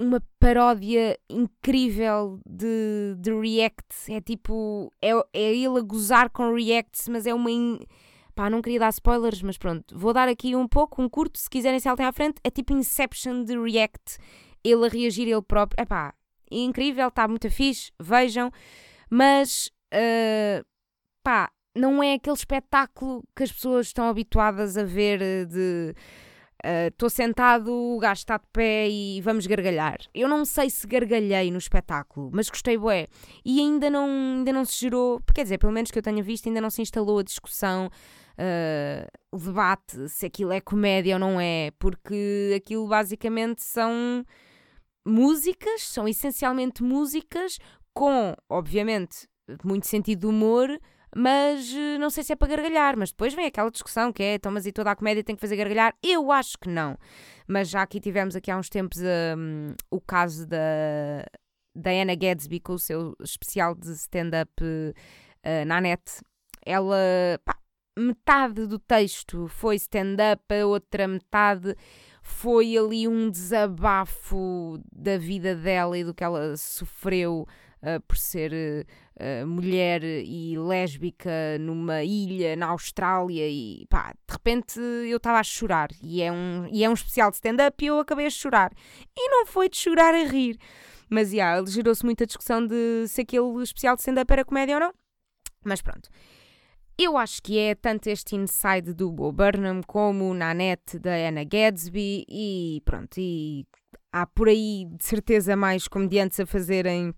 uma 0.00 0.22
paródia 0.40 1.18
incrível 1.28 2.40
de, 2.48 3.14
de 3.18 3.30
React. 3.30 4.10
É 4.10 4.22
tipo. 4.22 4.90
É, 5.02 5.10
é 5.34 5.54
ele 5.54 5.78
a 5.78 5.82
gozar 5.82 6.30
com 6.30 6.54
React, 6.54 7.10
mas 7.10 7.26
é 7.26 7.34
uma. 7.34 7.50
In... 7.50 7.78
Pá, 8.34 8.48
não 8.48 8.62
queria 8.62 8.78
dar 8.80 8.88
spoilers, 8.88 9.42
mas 9.42 9.58
pronto. 9.58 9.98
Vou 9.98 10.14
dar 10.14 10.28
aqui 10.30 10.56
um 10.56 10.66
pouco, 10.66 11.02
um 11.02 11.10
curto, 11.10 11.38
se 11.38 11.50
quiserem 11.50 11.78
se 11.78 11.88
à 11.90 12.12
frente. 12.12 12.40
É 12.42 12.48
tipo 12.48 12.72
Inception 12.72 13.44
de 13.44 13.54
React. 13.54 14.16
Ele 14.64 14.86
a 14.86 14.88
reagir 14.88 15.28
ele 15.28 15.42
próprio. 15.42 15.78
É 15.78 15.84
pá, 15.84 16.14
incrível, 16.50 17.08
está 17.08 17.28
muito 17.28 17.50
fixe, 17.50 17.92
vejam. 18.00 18.50
Mas 19.10 19.70
uh, 19.94 20.64
pá, 21.22 21.50
não 21.74 22.02
é 22.02 22.14
aquele 22.14 22.36
espetáculo 22.36 23.22
que 23.34 23.42
as 23.42 23.52
pessoas 23.52 23.86
estão 23.86 24.08
habituadas 24.08 24.76
a 24.76 24.84
ver 24.84 25.46
de 25.46 25.94
estou 26.88 27.06
uh, 27.06 27.10
sentado, 27.10 27.72
o 27.72 27.98
gajo 28.00 28.18
está 28.18 28.36
de 28.36 28.46
pé 28.52 28.88
e 28.88 29.20
vamos 29.20 29.46
gargalhar. 29.46 29.98
Eu 30.12 30.28
não 30.28 30.44
sei 30.44 30.68
se 30.68 30.86
gargalhei 30.86 31.50
no 31.52 31.58
espetáculo, 31.58 32.30
mas 32.32 32.50
gostei 32.50 32.76
bué. 32.76 33.06
E 33.44 33.60
ainda 33.60 33.88
não, 33.88 34.08
ainda 34.38 34.52
não 34.52 34.64
se 34.64 34.80
gerou, 34.80 35.20
quer 35.32 35.44
dizer, 35.44 35.58
pelo 35.58 35.72
menos 35.72 35.90
que 35.90 35.98
eu 35.98 36.02
tenha 36.02 36.22
visto, 36.22 36.48
ainda 36.48 36.60
não 36.60 36.70
se 36.70 36.82
instalou 36.82 37.20
a 37.20 37.22
discussão, 37.22 37.86
uh, 37.86 39.06
o 39.30 39.38
debate, 39.38 40.08
se 40.08 40.26
aquilo 40.26 40.50
é 40.52 40.60
comédia 40.60 41.14
ou 41.14 41.20
não 41.20 41.40
é, 41.40 41.70
porque 41.78 42.54
aquilo 42.56 42.88
basicamente 42.88 43.62
são 43.62 44.24
músicas, 45.06 45.82
são 45.82 46.08
essencialmente 46.08 46.82
músicas 46.82 47.58
com, 47.94 48.34
obviamente, 48.48 49.28
muito 49.64 49.86
sentido 49.86 50.20
de 50.20 50.26
humor, 50.26 50.68
mas 51.14 51.72
eh, 51.74 51.98
não 51.98 52.10
sei 52.10 52.22
se 52.22 52.32
é 52.32 52.36
para 52.36 52.48
gargalhar. 52.48 52.96
Mas 52.96 53.10
depois 53.10 53.34
vem 53.34 53.46
aquela 53.46 53.70
discussão 53.70 54.12
que 54.12 54.22
é, 54.22 54.34
então, 54.34 54.52
mas 54.52 54.66
e 54.66 54.72
toda 54.72 54.90
a 54.90 54.96
comédia 54.96 55.24
tem 55.24 55.34
que 55.34 55.40
fazer 55.40 55.56
gargalhar? 55.56 55.94
Eu 56.02 56.30
acho 56.30 56.58
que 56.58 56.68
não. 56.68 56.96
Mas 57.46 57.68
já 57.68 57.82
aqui 57.82 58.00
tivemos 58.00 58.36
aqui 58.36 58.50
há 58.50 58.56
uns 58.56 58.68
tempos 58.68 59.00
um, 59.00 59.74
o 59.90 60.00
caso 60.00 60.46
da, 60.46 61.24
da 61.74 61.90
Anna 61.90 62.14
Gadsby 62.14 62.60
com 62.60 62.74
o 62.74 62.78
seu 62.78 63.14
especial 63.22 63.74
de 63.74 63.90
stand-up 63.92 64.52
uh, 64.62 65.64
na 65.66 65.80
net. 65.80 66.02
Ela, 66.66 67.40
pá, 67.44 67.56
metade 67.98 68.66
do 68.66 68.78
texto 68.78 69.48
foi 69.48 69.76
stand-up, 69.76 70.42
a 70.54 70.66
outra 70.66 71.08
metade 71.08 71.74
foi 72.22 72.76
ali 72.76 73.08
um 73.08 73.30
desabafo 73.30 74.78
da 74.92 75.16
vida 75.16 75.54
dela 75.54 75.96
e 75.96 76.04
do 76.04 76.12
que 76.12 76.22
ela 76.22 76.56
sofreu 76.56 77.46
uh, 77.82 78.00
por 78.06 78.16
ser 78.16 78.52
uh, 78.52 79.46
mulher 79.46 80.02
e 80.02 80.58
lésbica 80.58 81.58
numa 81.60 82.02
ilha 82.02 82.56
na 82.56 82.68
Austrália 82.68 83.48
e 83.48 83.86
pá, 83.88 84.12
de 84.12 84.32
repente 84.32 84.80
eu 84.80 85.16
estava 85.16 85.38
a 85.38 85.42
chorar 85.42 85.90
e 86.02 86.22
é 86.22 86.30
um, 86.32 86.68
e 86.70 86.84
é 86.84 86.88
um 86.88 86.94
especial 86.94 87.30
de 87.30 87.36
stand-up 87.36 87.84
e 87.84 87.88
eu 87.88 87.98
acabei 87.98 88.26
a 88.26 88.30
chorar. 88.30 88.72
E 89.16 89.28
não 89.30 89.46
foi 89.46 89.68
de 89.68 89.76
chorar 89.76 90.14
a 90.14 90.24
rir. 90.24 90.58
Mas, 91.10 91.32
yeah, 91.32 91.64
gerou-se 91.66 92.04
muita 92.04 92.26
discussão 92.26 92.66
de 92.66 93.06
se 93.08 93.22
aquele 93.22 93.62
especial 93.62 93.94
de 93.96 94.02
stand-up 94.02 94.30
era 94.30 94.44
comédia 94.44 94.74
ou 94.74 94.80
não. 94.80 94.92
Mas 95.64 95.80
pronto. 95.80 96.10
Eu 96.98 97.16
acho 97.16 97.40
que 97.42 97.58
é 97.58 97.74
tanto 97.76 98.08
este 98.08 98.34
inside 98.34 98.92
do 98.92 99.12
Bo 99.12 99.30
Burnham 99.30 99.80
como 99.86 100.34
na 100.34 100.52
net 100.52 100.98
da 100.98 101.14
Anna 101.14 101.44
Gadsby 101.44 102.24
e 102.28 102.82
pronto, 102.84 103.18
e 103.18 103.64
há 104.12 104.26
por 104.26 104.48
aí 104.48 104.84
de 104.84 105.04
certeza 105.04 105.54
mais 105.54 105.86
comediantes 105.86 106.40
a 106.40 106.46
fazerem 106.46 107.14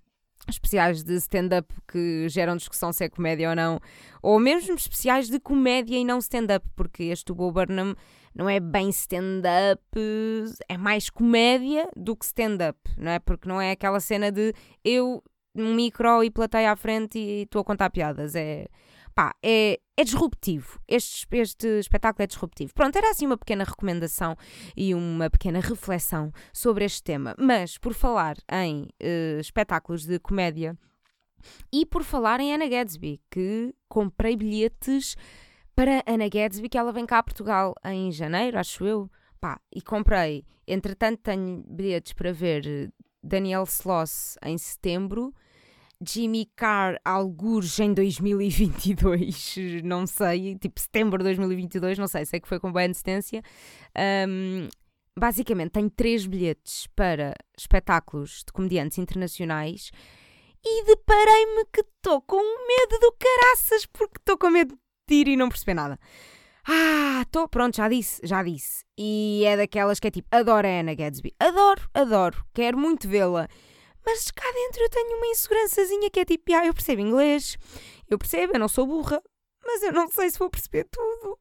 especiais 0.49 1.03
de 1.03 1.15
stand-up 1.17 1.73
que 1.87 2.29
geram 2.29 2.57
discussão 2.57 2.93
se 2.93 3.05
é 3.05 3.09
comédia 3.09 3.51
ou 3.51 3.57
não, 3.57 3.81
ou 4.23 4.39
mesmo 4.39 4.75
especiais 4.75 5.29
de 5.29 5.39
comédia 5.39 5.97
e 5.97 6.05
não 6.05 6.19
stand-up, 6.19 6.67
porque 6.75 7.05
este 7.05 7.33
Bo 7.33 7.53
Burnham 7.53 7.95
não 8.35 8.49
é 8.49 8.61
bem 8.61 8.89
stand-up, 8.91 9.83
é 10.69 10.77
mais 10.77 11.11
comédia 11.11 11.89
do 11.97 12.17
que 12.17 12.25
stand-up, 12.25 12.79
não 12.97 13.11
é? 13.11 13.19
Porque 13.19 13.49
não 13.49 13.61
é 13.61 13.73
aquela 13.73 14.01
cena 14.01 14.31
de 14.31 14.55
eu, 14.85 15.23
um 15.55 15.75
micro 15.75 16.23
e 16.23 16.31
plateia 16.31 16.73
à 16.73 16.77
frente 16.77 17.19
e 17.19 17.43
estou 17.43 17.61
a 17.61 17.65
contar 17.65 17.91
piadas, 17.91 18.35
é 18.35 18.67
pá, 19.15 19.35
é, 19.43 19.81
é 19.97 20.05
disruptivo. 20.05 20.81
Este, 20.89 21.27
este 21.33 21.67
espetáculo 21.79 22.25
é 22.25 22.27
disruptivo. 22.27 22.73
Pronto, 22.75 22.97
era 22.97 23.11
assim 23.11 23.27
uma 23.27 23.37
pequena 23.37 23.65
recomendação 23.65 24.37
e 24.77 24.95
uma 24.95 25.29
pequena 25.29 25.61
reflexão 25.61 26.33
sobre 26.53 26.85
este 26.85 27.03
tema. 27.03 27.35
Mas, 27.39 27.79
por 27.79 27.95
falar 27.95 28.37
em 28.51 28.89
uh, 29.03 29.41
espetáculos 29.41 30.07
de 30.07 30.19
comédia 30.19 30.77
e 31.73 31.87
por 31.87 32.03
falar 32.03 32.41
em 32.41 32.55
Anna 32.55 32.69
Gadsby, 32.69 33.21
que 33.31 33.75
comprei 33.89 34.37
bilhetes 34.37 35.17
para 35.75 36.03
Anna 36.07 36.29
Gadsby, 36.29 36.69
que 36.69 36.79
ela 36.79 36.93
vem 36.93 37.07
cá 37.07 37.19
a 37.19 37.23
Portugal 37.23 37.75
em 37.85 38.13
janeiro, 38.13 38.59
acho 38.59 38.85
eu. 38.85 39.11
Pá, 39.41 39.59
e 39.75 39.81
comprei. 39.81 40.45
Entretanto, 40.67 41.21
tenho 41.23 41.65
bilhetes 41.67 42.13
para 42.13 42.31
ver 42.31 42.93
Daniel 43.23 43.65
Sloss 43.65 44.37
em 44.45 44.59
setembro 44.59 45.35
Jimmy 46.07 46.47
Carr, 46.57 46.99
algures 47.05 47.79
em 47.79 47.93
2022, 47.93 49.57
não 49.85 50.07
sei, 50.07 50.57
tipo 50.57 50.81
setembro 50.81 51.19
de 51.19 51.25
2022, 51.25 51.99
não 51.99 52.09
sei, 52.09 52.25
sei 52.25 52.41
que 52.41 52.49
foi 52.49 52.59
com 52.59 52.73
boa 52.73 52.85
antecedência. 52.85 53.43
Um, 54.27 54.69
basicamente, 55.19 55.73
tenho 55.73 55.91
três 55.91 56.27
bilhetes 56.27 56.87
para 56.97 57.35
espetáculos 57.59 58.43
de 58.47 58.53
comediantes 58.53 58.97
internacionais 58.99 59.91
e 60.65 60.85
deparei-me 60.85 61.65
que 61.73 61.81
estou 61.81 62.23
com 62.23 62.37
medo 62.37 62.99
do 63.01 63.13
caraças, 63.19 63.85
porque 63.87 64.19
estou 64.19 64.39
com 64.39 64.51
medo 64.51 64.79
de 65.09 65.15
ir 65.15 65.29
e 65.29 65.37
não 65.37 65.49
perceber 65.49 65.75
nada. 65.75 65.99
Ah, 66.67 67.23
estou, 67.23 67.49
pronto, 67.49 67.77
já 67.77 67.89
disse, 67.89 68.21
já 68.25 68.43
disse. 68.43 68.85
E 68.97 69.43
é 69.47 69.57
daquelas 69.57 69.99
que 69.99 70.09
é 70.09 70.11
tipo, 70.11 70.29
adoro 70.31 70.67
a 70.67 70.81
Anna 70.81 70.95
Gadsby. 70.95 71.35
Adoro, 71.39 71.89
adoro, 71.93 72.45
quero 72.55 72.79
muito 72.79 73.09
vê-la. 73.09 73.49
Mas 74.05 74.31
cá 74.31 74.51
dentro 74.53 74.83
eu 74.83 74.89
tenho 74.89 75.17
uma 75.17 75.27
insegurançazinha 75.27 76.11
que 76.11 76.21
é 76.21 76.25
tipo, 76.25 76.55
ah, 76.55 76.67
eu 76.67 76.75
percebo 76.75 77.01
inglês, 77.01 77.57
eu 78.09 78.19
percebo, 78.19 78.55
eu 78.55 78.61
não 78.61 78.69
sou 78.69 78.87
burra, 78.87 79.23
mas 79.65 79.83
eu 79.83 79.93
não 79.93 80.09
sei 80.09 80.31
se 80.31 80.39
vou 80.39 80.51
perceber 80.51 80.85
tudo. 80.91 81.39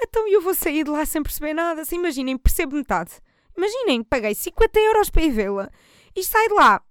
Então 0.00 0.28
eu 0.28 0.40
vou 0.40 0.54
sair 0.54 0.84
de 0.84 0.90
lá 0.90 1.04
sem 1.04 1.22
perceber 1.22 1.54
nada. 1.54 1.82
Assim, 1.82 1.96
imaginem, 1.96 2.36
percebo 2.36 2.76
metade. 2.76 3.12
Imaginem, 3.56 4.04
paguei 4.04 4.34
50 4.34 4.78
euros 4.78 5.10
para 5.10 5.22
ir 5.22 5.30
vê-la 5.30 5.70
e 6.14 6.22
saio 6.22 6.48
de 6.48 6.54
lá. 6.54 6.82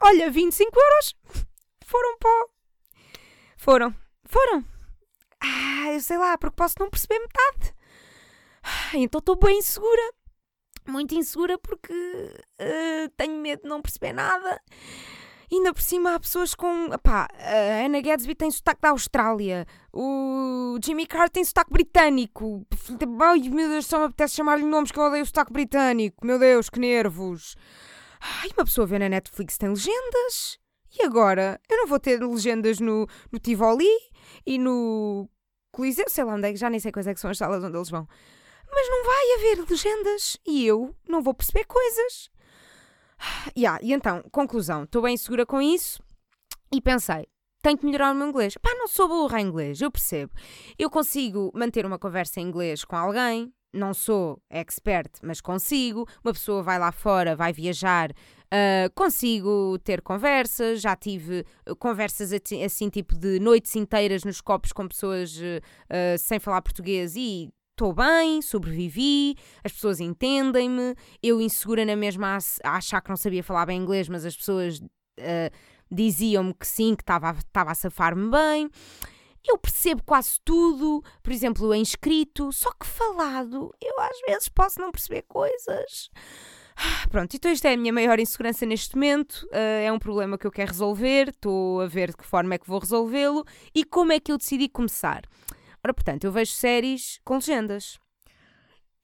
Olha, 0.00 0.30
25 0.30 0.78
euros 0.78 1.14
foram 1.84 2.18
pó. 2.18 2.48
Foram, 3.56 3.94
foram. 4.24 4.64
Ah, 5.40 5.92
eu 5.92 6.00
sei 6.00 6.18
lá, 6.18 6.36
porque 6.36 6.56
posso 6.56 6.74
não 6.78 6.90
perceber 6.90 7.18
metade. 7.20 7.74
Ah, 8.62 8.96
então 8.96 9.18
estou 9.18 9.36
bem 9.36 9.62
segura 9.62 10.02
muito 10.90 11.14
insegura 11.14 11.58
porque 11.58 11.92
uh, 11.92 13.08
tenho 13.16 13.40
medo 13.40 13.62
de 13.62 13.68
não 13.68 13.80
perceber 13.82 14.12
nada. 14.12 14.60
ainda 15.50 15.72
por 15.72 15.82
cima 15.82 16.14
há 16.14 16.20
pessoas 16.20 16.54
com. 16.54 16.88
Pá, 17.02 17.28
a 17.38 17.86
Anna 17.86 18.00
Gadsby 18.00 18.34
tem 18.34 18.50
sotaque 18.50 18.80
da 18.82 18.90
Austrália, 18.90 19.66
o 19.92 20.78
Jimmy 20.82 21.06
Carr 21.06 21.30
tem 21.30 21.44
sotaque 21.44 21.72
britânico. 21.72 22.66
Ai 22.90 23.48
meu 23.48 23.68
Deus, 23.68 23.86
só 23.86 23.98
me 23.98 24.04
apetece 24.06 24.36
chamar-lhe 24.36 24.64
nomes 24.64 24.90
que 24.90 24.98
eu 24.98 25.04
odeio 25.04 25.22
o 25.22 25.26
sotaque 25.26 25.52
britânico. 25.52 26.26
Meu 26.26 26.38
Deus, 26.38 26.68
que 26.68 26.78
nervos. 26.80 27.56
Ai, 28.20 28.50
uma 28.56 28.64
pessoa 28.64 28.86
vê 28.86 28.98
na 28.98 29.08
Netflix 29.08 29.56
tem 29.56 29.68
legendas. 29.68 30.58
E 30.98 31.04
agora? 31.04 31.60
Eu 31.68 31.76
não 31.78 31.86
vou 31.86 32.00
ter 32.00 32.20
legendas 32.20 32.80
no, 32.80 33.06
no 33.30 33.38
Tivoli 33.38 33.86
e 34.46 34.58
no 34.58 35.28
Coliseu, 35.70 36.06
sei 36.08 36.24
lá 36.24 36.34
onde 36.34 36.50
é, 36.50 36.56
já 36.56 36.70
nem 36.70 36.80
sei 36.80 36.90
quais 36.90 37.06
é 37.06 37.14
que 37.14 37.20
são 37.20 37.30
as 37.30 37.38
salas 37.38 37.62
onde 37.62 37.76
eles 37.76 37.90
vão. 37.90 38.08
Mas 38.70 38.88
não 38.88 39.04
vai 39.04 39.34
haver 39.34 39.68
legendas 39.68 40.36
e 40.46 40.66
eu 40.66 40.94
não 41.08 41.22
vou 41.22 41.34
perceber 41.34 41.64
coisas. 41.64 42.30
Yeah, 43.56 43.80
e 43.82 43.92
então, 43.92 44.22
conclusão, 44.30 44.84
estou 44.84 45.02
bem 45.02 45.16
segura 45.16 45.44
com 45.44 45.60
isso 45.60 46.00
e 46.72 46.80
pensei, 46.80 47.26
tenho 47.62 47.76
que 47.76 47.84
melhorar 47.84 48.12
o 48.12 48.14
meu 48.14 48.28
inglês. 48.28 48.56
Pá, 48.56 48.70
não 48.74 48.86
sou 48.86 49.08
burra 49.08 49.40
em 49.40 49.46
inglês, 49.46 49.80
eu 49.80 49.90
percebo. 49.90 50.32
Eu 50.78 50.90
consigo 50.90 51.50
manter 51.54 51.84
uma 51.84 51.98
conversa 51.98 52.40
em 52.40 52.44
inglês 52.44 52.84
com 52.84 52.96
alguém, 52.96 53.52
não 53.72 53.92
sou 53.92 54.40
expert, 54.48 55.10
mas 55.22 55.40
consigo. 55.40 56.06
Uma 56.24 56.32
pessoa 56.32 56.62
vai 56.62 56.78
lá 56.78 56.92
fora, 56.92 57.36
vai 57.36 57.52
viajar, 57.52 58.10
uh, 58.10 58.90
consigo 58.94 59.78
ter 59.80 60.00
conversas. 60.02 60.80
Já 60.80 60.96
tive 60.96 61.44
conversas 61.78 62.32
assim, 62.32 62.88
tipo 62.88 63.16
de 63.16 63.38
noites 63.40 63.74
inteiras 63.76 64.24
nos 64.24 64.40
copos 64.40 64.72
com 64.72 64.86
pessoas 64.86 65.36
uh, 65.36 66.18
sem 66.18 66.38
falar 66.38 66.62
português 66.62 67.16
e 67.16 67.50
estou 67.78 67.92
bem, 67.92 68.42
sobrevivi, 68.42 69.36
as 69.62 69.70
pessoas 69.70 70.00
entendem-me, 70.00 70.96
eu 71.22 71.40
insegura 71.40 71.84
na 71.84 71.94
mesma 71.94 72.36
a, 72.64 72.76
achar 72.76 73.00
que 73.00 73.08
não 73.08 73.16
sabia 73.16 73.44
falar 73.44 73.66
bem 73.66 73.80
inglês, 73.80 74.08
mas 74.08 74.26
as 74.26 74.36
pessoas 74.36 74.78
uh, 74.80 75.56
diziam-me 75.88 76.52
que 76.52 76.66
sim, 76.66 76.96
que 76.96 77.02
estava 77.02 77.36
a 77.54 77.74
safar-me 77.74 78.28
bem. 78.30 78.68
Eu 79.46 79.56
percebo 79.56 80.02
quase 80.04 80.40
tudo, 80.44 81.02
por 81.22 81.32
exemplo, 81.32 81.72
em 81.72 81.80
escrito, 81.80 82.52
só 82.52 82.72
que 82.72 82.84
falado, 82.84 83.72
eu 83.80 84.00
às 84.00 84.20
vezes 84.26 84.48
posso 84.48 84.80
não 84.80 84.90
perceber 84.90 85.22
coisas. 85.22 86.10
Pronto, 87.10 87.34
então 87.34 87.50
isto 87.52 87.64
é 87.64 87.74
a 87.74 87.76
minha 87.76 87.92
maior 87.92 88.18
insegurança 88.18 88.66
neste 88.66 88.96
momento. 88.96 89.46
Uh, 89.52 89.84
é 89.84 89.92
um 89.92 89.98
problema 90.00 90.36
que 90.36 90.46
eu 90.46 90.50
quero 90.50 90.72
resolver. 90.72 91.28
Estou 91.28 91.80
a 91.80 91.86
ver 91.86 92.10
de 92.10 92.16
que 92.16 92.24
forma 92.24 92.54
é 92.54 92.58
que 92.58 92.68
vou 92.68 92.78
resolvê-lo 92.78 93.44
e 93.74 93.84
como 93.84 94.12
é 94.12 94.20
que 94.20 94.30
eu 94.30 94.38
decidi 94.38 94.68
começar. 94.68 95.22
Ora, 95.84 95.94
portanto, 95.94 96.24
eu 96.24 96.32
vejo 96.32 96.52
séries 96.52 97.20
com 97.24 97.34
legendas. 97.34 97.98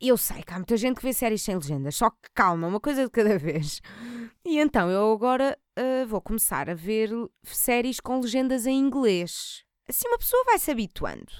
Eu 0.00 0.16
sei 0.16 0.42
que 0.42 0.52
há 0.52 0.56
muita 0.56 0.76
gente 0.76 0.96
que 0.96 1.02
vê 1.02 1.12
séries 1.12 1.42
sem 1.42 1.54
legendas, 1.54 1.96
só 1.96 2.10
que 2.10 2.28
calma, 2.34 2.66
uma 2.66 2.80
coisa 2.80 3.04
de 3.04 3.10
cada 3.10 3.38
vez. 3.38 3.80
E 4.44 4.58
então 4.58 4.90
eu 4.90 5.12
agora 5.12 5.58
uh, 5.78 6.06
vou 6.06 6.20
começar 6.20 6.68
a 6.68 6.74
ver 6.74 7.10
séries 7.42 8.00
com 8.00 8.20
legendas 8.20 8.66
em 8.66 8.78
inglês. 8.78 9.64
Assim 9.88 10.08
uma 10.08 10.18
pessoa 10.18 10.44
vai 10.44 10.58
se 10.58 10.70
habituando. 10.70 11.32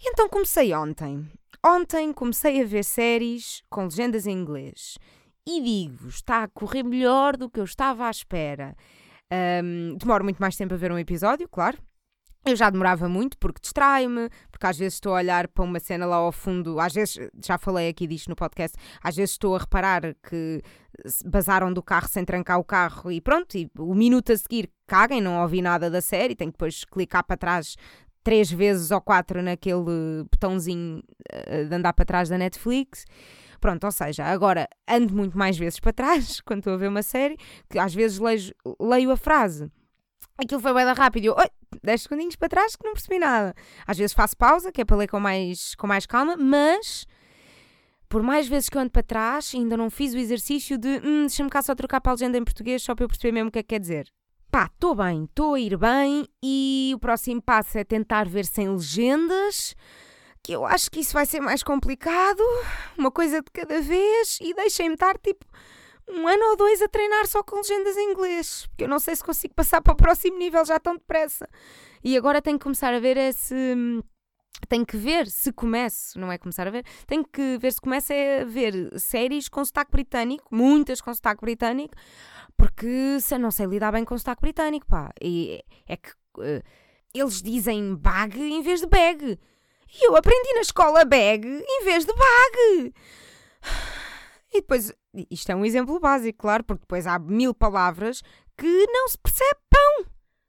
E 0.00 0.10
então 0.10 0.28
comecei 0.28 0.74
ontem. 0.74 1.26
Ontem 1.64 2.12
comecei 2.12 2.62
a 2.62 2.64
ver 2.64 2.84
séries 2.84 3.62
com 3.70 3.84
legendas 3.84 4.26
em 4.26 4.32
inglês. 4.32 4.98
E 5.46 5.60
digo-vos, 5.62 6.16
está 6.16 6.44
a 6.44 6.48
correr 6.48 6.82
melhor 6.82 7.36
do 7.36 7.50
que 7.50 7.60
eu 7.60 7.64
estava 7.64 8.06
à 8.06 8.10
espera. 8.10 8.76
Um, 9.62 9.96
demoro 9.96 10.24
muito 10.24 10.38
mais 10.38 10.56
tempo 10.56 10.74
a 10.74 10.76
ver 10.76 10.90
um 10.90 10.98
episódio, 10.98 11.48
claro, 11.48 11.78
eu 12.44 12.56
já 12.56 12.70
demorava 12.70 13.08
muito 13.08 13.36
porque 13.38 13.60
distrai-me, 13.60 14.30
porque 14.50 14.66
às 14.66 14.78
vezes 14.78 14.94
estou 14.94 15.12
a 15.12 15.18
olhar 15.18 15.46
para 15.48 15.64
uma 15.64 15.78
cena 15.78 16.06
lá 16.06 16.16
ao 16.16 16.32
fundo, 16.32 16.80
às 16.80 16.94
vezes, 16.94 17.18
já 17.44 17.58
falei 17.58 17.88
aqui 17.88 18.06
disto 18.06 18.28
no 18.28 18.36
podcast, 18.36 18.76
às 19.02 19.16
vezes 19.16 19.32
estou 19.32 19.54
a 19.54 19.58
reparar 19.58 20.14
que 20.28 20.62
basaram 21.24 21.72
do 21.72 21.82
carro 21.82 22.08
sem 22.08 22.24
trancar 22.24 22.58
o 22.58 22.64
carro 22.64 23.10
e 23.12 23.20
pronto, 23.20 23.56
e 23.56 23.70
o 23.78 23.94
minuto 23.94 24.32
a 24.32 24.36
seguir 24.36 24.70
caguem, 24.86 25.20
não 25.20 25.42
ouvi 25.42 25.60
nada 25.60 25.90
da 25.90 26.00
série, 26.00 26.34
tenho 26.34 26.50
que 26.50 26.56
depois 26.56 26.84
clicar 26.84 27.24
para 27.24 27.36
trás 27.36 27.76
três 28.22 28.50
vezes 28.50 28.90
ou 28.90 29.00
quatro 29.00 29.42
naquele 29.42 30.24
botãozinho 30.30 31.02
eh, 31.30 31.64
de 31.64 31.74
andar 31.74 31.92
para 31.92 32.04
trás 32.04 32.28
da 32.28 32.36
Netflix. 32.36 33.04
Pronto, 33.60 33.84
ou 33.84 33.92
seja, 33.92 34.24
agora 34.24 34.68
ando 34.88 35.14
muito 35.14 35.36
mais 35.36 35.56
vezes 35.56 35.80
para 35.80 35.92
trás 35.92 36.40
quando 36.44 36.60
estou 36.60 36.74
a 36.74 36.76
ver 36.76 36.88
uma 36.88 37.02
série, 37.02 37.36
que 37.68 37.78
às 37.78 37.94
vezes 37.94 38.18
leio, 38.18 38.54
leio 38.80 39.10
a 39.10 39.16
frase 39.16 39.70
aquilo 40.40 40.60
foi 40.60 40.74
bem 40.74 40.84
rápido. 40.92 41.26
Eu, 41.26 41.34
oi, 41.36 41.46
10 41.82 42.02
segundinhos 42.02 42.36
para 42.36 42.48
trás 42.48 42.76
que 42.76 42.84
não 42.84 42.92
percebi 42.92 43.18
nada. 43.18 43.54
Às 43.86 43.98
vezes 43.98 44.12
faço 44.12 44.36
pausa, 44.36 44.72
que 44.72 44.80
é 44.80 44.84
para 44.84 44.96
ler 44.96 45.08
com 45.08 45.20
mais, 45.20 45.74
com 45.74 45.86
mais 45.86 46.06
calma, 46.06 46.36
mas 46.36 47.06
por 48.08 48.22
mais 48.22 48.48
vezes 48.48 48.68
que 48.68 48.76
eu 48.76 48.82
ando 48.82 48.90
para 48.90 49.02
trás, 49.02 49.52
ainda 49.54 49.76
não 49.76 49.88
fiz 49.88 50.12
o 50.12 50.18
exercício 50.18 50.76
de 50.76 51.00
hum, 51.04 51.20
deixa-me 51.22 51.48
cá 51.48 51.62
só 51.62 51.74
trocar 51.74 52.00
para 52.00 52.12
a 52.12 52.14
legenda 52.14 52.38
em 52.38 52.44
português 52.44 52.82
só 52.82 52.94
para 52.94 53.04
eu 53.04 53.08
perceber 53.08 53.32
mesmo 53.32 53.48
o 53.48 53.52
que 53.52 53.60
é 53.60 53.62
que 53.62 53.68
quer 53.68 53.78
dizer. 53.78 54.08
Pá, 54.50 54.66
estou 54.66 54.96
bem, 54.96 55.24
estou 55.24 55.54
a 55.54 55.60
ir 55.60 55.76
bem 55.76 56.26
e 56.42 56.90
o 56.92 56.98
próximo 56.98 57.40
passo 57.40 57.78
é 57.78 57.84
tentar 57.84 58.28
ver 58.28 58.44
sem 58.44 58.68
legendas, 58.68 59.76
que 60.42 60.50
eu 60.50 60.66
acho 60.66 60.90
que 60.90 60.98
isso 60.98 61.12
vai 61.12 61.24
ser 61.24 61.38
mais 61.38 61.62
complicado, 61.62 62.42
uma 62.98 63.12
coisa 63.12 63.40
de 63.40 63.50
cada 63.52 63.80
vez 63.80 64.38
e 64.40 64.52
deixem-me 64.54 64.94
estar 64.94 65.16
tipo 65.18 65.46
um 66.08 66.26
ano 66.26 66.44
ou 66.50 66.56
dois 66.56 66.82
a 66.82 66.88
treinar 66.88 67.26
só 67.26 67.42
com 67.42 67.56
legendas 67.56 67.96
em 67.96 68.12
inglês, 68.12 68.66
porque 68.66 68.84
eu 68.84 68.88
não 68.88 68.98
sei 68.98 69.16
se 69.16 69.24
consigo 69.24 69.54
passar 69.54 69.80
para 69.80 69.92
o 69.92 69.96
próximo 69.96 70.38
nível 70.38 70.64
já 70.64 70.78
tão 70.78 70.94
depressa. 70.94 71.48
E 72.02 72.16
agora 72.16 72.42
tenho 72.42 72.58
que 72.58 72.62
começar 72.62 72.92
a 72.92 72.98
ver 72.98 73.16
esse. 73.16 73.54
Tenho 74.68 74.84
que 74.84 74.96
ver 74.96 75.26
se 75.26 75.52
começo, 75.52 76.18
não 76.18 76.30
é 76.30 76.36
começar 76.36 76.66
a 76.66 76.70
ver, 76.70 76.84
tenho 77.06 77.24
que 77.24 77.56
ver 77.58 77.72
se 77.72 77.80
começa 77.80 78.12
a 78.12 78.44
ver 78.44 78.74
séries 78.98 79.48
com 79.48 79.64
sotaque 79.64 79.90
britânico, 79.90 80.54
muitas 80.54 81.00
com 81.00 81.14
sotaque 81.14 81.40
britânico, 81.40 81.94
porque 82.56 83.18
se 83.20 83.34
eu 83.34 83.38
não 83.38 83.50
sei 83.50 83.66
lidar 83.66 83.90
bem 83.90 84.04
com 84.04 84.18
sotaque 84.18 84.42
britânico, 84.42 84.86
pá. 84.86 85.10
E 85.20 85.64
é 85.88 85.96
que 85.96 86.10
uh, 86.10 86.62
eles 87.14 87.40
dizem 87.40 87.94
bag 87.94 88.38
em 88.38 88.60
vez 88.62 88.80
de 88.80 88.86
bag. 88.86 89.38
E 89.92 90.06
eu 90.06 90.14
aprendi 90.14 90.52
na 90.54 90.60
escola 90.60 91.04
bag 91.04 91.46
em 91.46 91.84
vez 91.84 92.04
de 92.04 92.12
bag. 92.12 92.94
E 94.52 94.60
depois, 94.60 94.92
isto 95.30 95.50
é 95.50 95.54
um 95.54 95.64
exemplo 95.64 95.98
básico, 96.00 96.38
claro, 96.38 96.64
porque 96.64 96.82
depois 96.82 97.06
há 97.06 97.18
mil 97.18 97.54
palavras 97.54 98.22
que 98.56 98.86
não 98.86 99.08
se 99.08 99.18
percebe 99.18 99.60
pão. 99.68 100.06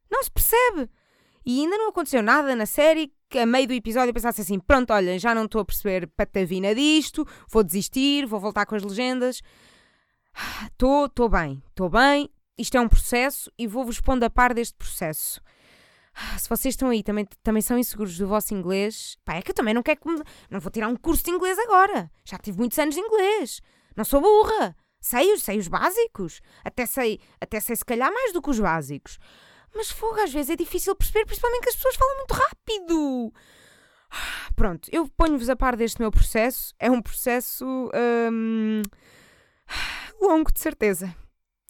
Não 0.10 0.24
se 0.24 0.32
percebe. 0.32 0.90
E 1.46 1.62
ainda 1.62 1.78
não 1.78 1.90
aconteceu 1.90 2.22
nada 2.22 2.56
na 2.56 2.66
série 2.66 3.14
que 3.30 3.40
a 3.40 3.46
meio 3.46 3.68
do 3.68 3.74
episódio 3.74 4.14
pensasse 4.14 4.42
assim: 4.42 4.60
pronto, 4.60 4.92
olha, 4.92 5.18
já 5.18 5.34
não 5.34 5.46
estou 5.46 5.62
a 5.62 5.66
perceber 5.66 6.08
patavina 6.08 6.76
disto, 6.76 7.26
vou 7.50 7.64
desistir, 7.64 8.26
vou 8.26 8.40
voltar 8.40 8.66
com 8.66 8.76
as 8.76 8.84
legendas. 8.84 9.42
Estou, 10.66 11.06
estou 11.06 11.30
bem, 11.30 11.62
estou 11.70 11.90
bem. 11.90 12.30
Isto 12.58 12.78
é 12.78 12.82
um 12.82 12.88
processo 12.88 13.52
e 13.58 13.66
vou-vos 13.66 14.00
pondo 14.00 14.24
a 14.24 14.30
par 14.30 14.54
deste 14.54 14.76
processo. 14.76 15.42
Se 16.38 16.48
vocês 16.50 16.74
estão 16.74 16.90
aí 16.90 17.02
também, 17.02 17.26
também 17.42 17.62
são 17.62 17.78
inseguros 17.78 18.18
do 18.18 18.28
vosso 18.28 18.54
inglês, 18.54 19.18
pá, 19.24 19.36
é 19.36 19.42
que 19.42 19.52
eu 19.52 19.56
também 19.56 19.74
não 19.74 19.82
quero 19.82 20.00
que 20.00 20.10
me... 20.10 20.22
Não 20.50 20.60
vou 20.60 20.72
tirar 20.72 20.88
um 20.88 20.96
curso 20.96 21.24
de 21.24 21.32
inglês 21.32 21.58
agora. 21.58 22.12
Já 22.26 22.38
tive 22.38 22.58
muitos 22.58 22.78
anos 22.78 22.96
de 22.96 23.02
inglês. 23.02 23.62
Não 23.96 24.04
sou 24.04 24.22
burra. 24.22 24.76
Sei, 25.00 25.36
sei 25.38 25.58
os 25.58 25.68
básicos. 25.68 26.42
Até 26.64 26.86
sei, 26.86 27.20
até 27.40 27.60
sei 27.60 27.76
se 27.76 27.84
calhar 27.84 28.14
mais 28.14 28.32
do 28.32 28.42
que 28.42 28.52
os 28.52 28.60
básicos. 28.60 29.18
Mas 29.74 29.90
fogo, 29.90 30.20
às 30.22 30.32
vezes 30.32 30.52
é 30.52 30.56
difícil 30.56 30.96
perceber, 30.96 31.26
principalmente 31.26 31.64
que 31.64 31.70
as 31.70 31.76
pessoas 31.76 31.96
falam 31.96 32.18
muito 32.18 32.34
rápido. 32.34 33.34
Pronto, 34.56 34.90
eu 34.92 35.08
ponho-vos 35.08 35.50
a 35.50 35.56
par 35.56 35.76
deste 35.76 36.00
meu 36.00 36.12
processo. 36.12 36.74
É 36.80 36.92
um 36.92 37.02
processo 37.02 37.66
hum, 38.32 38.82
longo, 40.22 40.52
de 40.52 40.60
certeza. 40.60 41.16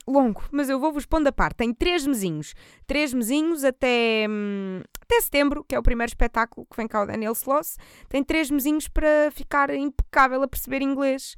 Longo, 0.07 0.43
mas 0.51 0.67
eu 0.67 0.79
vou-vos 0.79 1.05
pondo 1.05 1.27
a 1.27 1.31
par. 1.31 1.53
Tem 1.53 1.73
três 1.73 2.05
mesinhos. 2.05 2.53
Três 2.87 3.13
mesinhos 3.13 3.63
até, 3.63 4.25
hum, 4.27 4.81
até 4.99 5.21
setembro, 5.21 5.63
que 5.63 5.75
é 5.75 5.79
o 5.79 5.83
primeiro 5.83 6.09
espetáculo 6.09 6.65
que 6.69 6.75
vem 6.75 6.87
cá 6.87 7.03
o 7.03 7.05
Daniel 7.05 7.33
Sloss. 7.33 7.77
Tem 8.09 8.23
três 8.23 8.49
mesinhos 8.49 8.87
para 8.87 9.29
ficar 9.31 9.69
impecável 9.69 10.41
a 10.41 10.47
perceber 10.47 10.81
inglês 10.81 11.35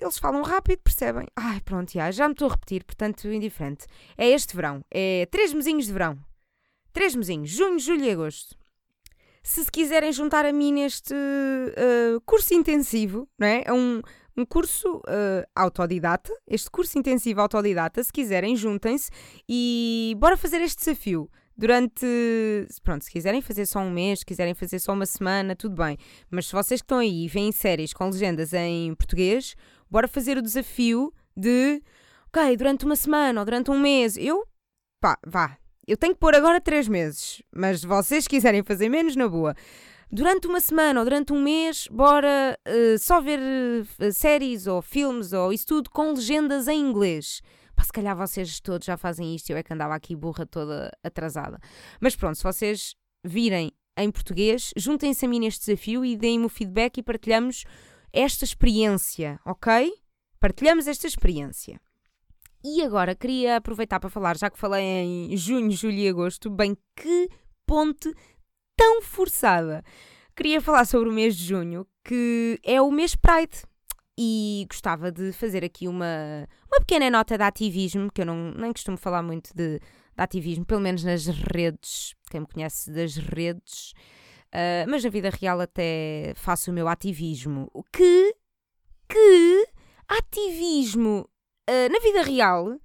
eles 0.00 0.18
falam 0.18 0.42
rápido, 0.42 0.80
percebem? 0.82 1.26
Ai, 1.36 1.60
pronto, 1.60 1.92
já, 1.92 2.10
já 2.10 2.26
me 2.28 2.32
estou 2.32 2.48
a 2.48 2.52
repetir, 2.52 2.84
portanto, 2.84 3.28
indiferente. 3.28 3.86
É 4.16 4.28
este 4.28 4.54
verão, 4.54 4.84
é 4.90 5.26
três 5.30 5.52
mesinhos 5.52 5.86
de 5.86 5.92
verão. 5.92 6.18
Três 6.92 7.14
mesinhos, 7.14 7.50
junho, 7.50 7.78
julho 7.78 8.04
e 8.04 8.10
agosto. 8.10 8.56
Se 9.42 9.64
se 9.64 9.70
quiserem 9.70 10.12
juntar 10.12 10.44
a 10.44 10.52
mim 10.52 10.72
neste 10.72 11.14
uh, 11.14 12.20
curso 12.26 12.52
intensivo, 12.52 13.28
não 13.38 13.46
é? 13.46 13.62
É 13.64 13.72
um, 13.72 14.02
um 14.36 14.44
curso 14.44 14.96
uh, 14.98 15.46
autodidata. 15.54 16.32
Este 16.46 16.70
curso 16.70 16.98
intensivo 16.98 17.40
autodidata, 17.40 18.02
se 18.02 18.12
quiserem, 18.12 18.54
juntem-se 18.56 19.10
e 19.48 20.14
bora 20.18 20.36
fazer 20.36 20.60
este 20.60 20.78
desafio 20.78 21.30
durante. 21.60 22.06
Pronto, 22.82 23.04
se 23.04 23.10
quiserem 23.10 23.42
fazer 23.42 23.66
só 23.66 23.80
um 23.80 23.90
mês, 23.90 24.20
se 24.20 24.24
quiserem 24.24 24.54
fazer 24.54 24.78
só 24.78 24.92
uma 24.92 25.06
semana, 25.06 25.54
tudo 25.54 25.76
bem. 25.76 25.98
Mas 26.30 26.46
se 26.46 26.52
vocês 26.52 26.80
que 26.80 26.86
estão 26.86 26.98
aí 26.98 27.28
veem 27.28 27.52
séries 27.52 27.92
com 27.92 28.06
legendas 28.06 28.52
em 28.54 28.94
português, 28.94 29.54
bora 29.88 30.08
fazer 30.08 30.38
o 30.38 30.42
desafio 30.42 31.12
de. 31.36 31.82
Ok, 32.28 32.56
durante 32.56 32.84
uma 32.84 32.96
semana 32.96 33.40
ou 33.40 33.44
durante 33.44 33.70
um 33.70 33.78
mês, 33.78 34.16
eu. 34.16 34.44
pá, 35.00 35.18
vá. 35.26 35.56
Eu 35.86 35.96
tenho 35.96 36.14
que 36.14 36.20
pôr 36.20 36.34
agora 36.34 36.60
três 36.60 36.86
meses, 36.88 37.42
mas 37.52 37.80
se 37.80 37.86
vocês 37.86 38.28
quiserem 38.28 38.62
fazer 38.62 38.88
menos, 38.88 39.16
na 39.16 39.28
boa. 39.28 39.54
Durante 40.12 40.46
uma 40.46 40.60
semana 40.60 41.00
ou 41.00 41.04
durante 41.04 41.32
um 41.32 41.42
mês, 41.42 41.88
bora 41.90 42.58
uh, 42.66 42.98
só 42.98 43.20
ver 43.20 43.38
uh, 43.40 44.12
séries 44.12 44.66
ou 44.66 44.80
filmes 44.82 45.32
ou 45.32 45.52
isso 45.52 45.66
tudo 45.66 45.90
com 45.90 46.12
legendas 46.12 46.68
em 46.68 46.80
inglês. 46.80 47.42
Pá, 47.80 47.84
se 47.84 47.92
calhar 47.92 48.14
vocês 48.14 48.60
todos 48.60 48.84
já 48.84 48.98
fazem 48.98 49.34
isto, 49.34 49.48
eu 49.48 49.56
é 49.56 49.62
que 49.62 49.72
andava 49.72 49.94
aqui 49.94 50.14
burra 50.14 50.44
toda 50.44 50.92
atrasada. 51.02 51.58
Mas 51.98 52.14
pronto, 52.14 52.36
se 52.36 52.42
vocês 52.42 52.94
virem 53.24 53.72
em 53.96 54.10
português, 54.10 54.70
juntem-se 54.76 55.24
a 55.24 55.28
mim 55.28 55.40
neste 55.40 55.64
desafio 55.64 56.04
e 56.04 56.14
deem-me 56.14 56.44
o 56.44 56.50
feedback 56.50 56.98
e 56.98 57.02
partilhamos 57.02 57.64
esta 58.12 58.44
experiência, 58.44 59.40
ok? 59.46 59.94
Partilhamos 60.38 60.86
esta 60.86 61.06
experiência. 61.06 61.80
E 62.62 62.82
agora 62.82 63.14
queria 63.14 63.56
aproveitar 63.56 63.98
para 63.98 64.10
falar, 64.10 64.36
já 64.36 64.50
que 64.50 64.58
falei 64.58 64.84
em 64.84 65.34
junho, 65.34 65.70
julho 65.70 65.96
e 65.96 66.08
agosto, 66.08 66.50
bem 66.50 66.76
que 66.94 67.30
ponte 67.64 68.12
tão 68.76 69.00
forçada. 69.00 69.82
Queria 70.36 70.60
falar 70.60 70.84
sobre 70.84 71.08
o 71.08 71.12
mês 71.12 71.34
de 71.34 71.46
junho, 71.46 71.86
que 72.04 72.60
é 72.62 72.78
o 72.82 72.90
mês 72.90 73.16
Pride. 73.16 73.64
E 74.18 74.66
gostava 74.68 75.10
de 75.10 75.32
fazer 75.32 75.64
aqui 75.64 75.88
uma, 75.88 76.46
uma 76.59 76.59
pequena 76.80 77.10
nota 77.10 77.36
de 77.36 77.44
ativismo, 77.44 78.10
que 78.12 78.22
eu 78.22 78.26
não, 78.26 78.52
nem 78.52 78.72
costumo 78.72 78.96
falar 78.96 79.22
muito 79.22 79.50
de, 79.54 79.78
de 79.78 79.82
ativismo, 80.16 80.64
pelo 80.64 80.80
menos 80.80 81.04
nas 81.04 81.26
redes, 81.26 82.14
quem 82.30 82.40
me 82.40 82.46
conhece 82.46 82.90
das 82.90 83.16
redes, 83.16 83.92
uh, 84.52 84.88
mas 84.88 85.04
na 85.04 85.10
vida 85.10 85.30
real 85.30 85.60
até 85.60 86.32
faço 86.36 86.70
o 86.70 86.74
meu 86.74 86.88
ativismo. 86.88 87.70
O 87.72 87.82
que, 87.84 88.34
que 89.08 89.68
ativismo 90.08 91.28
uh, 91.68 91.92
na 91.92 91.98
vida 92.00 92.22
real 92.22 92.78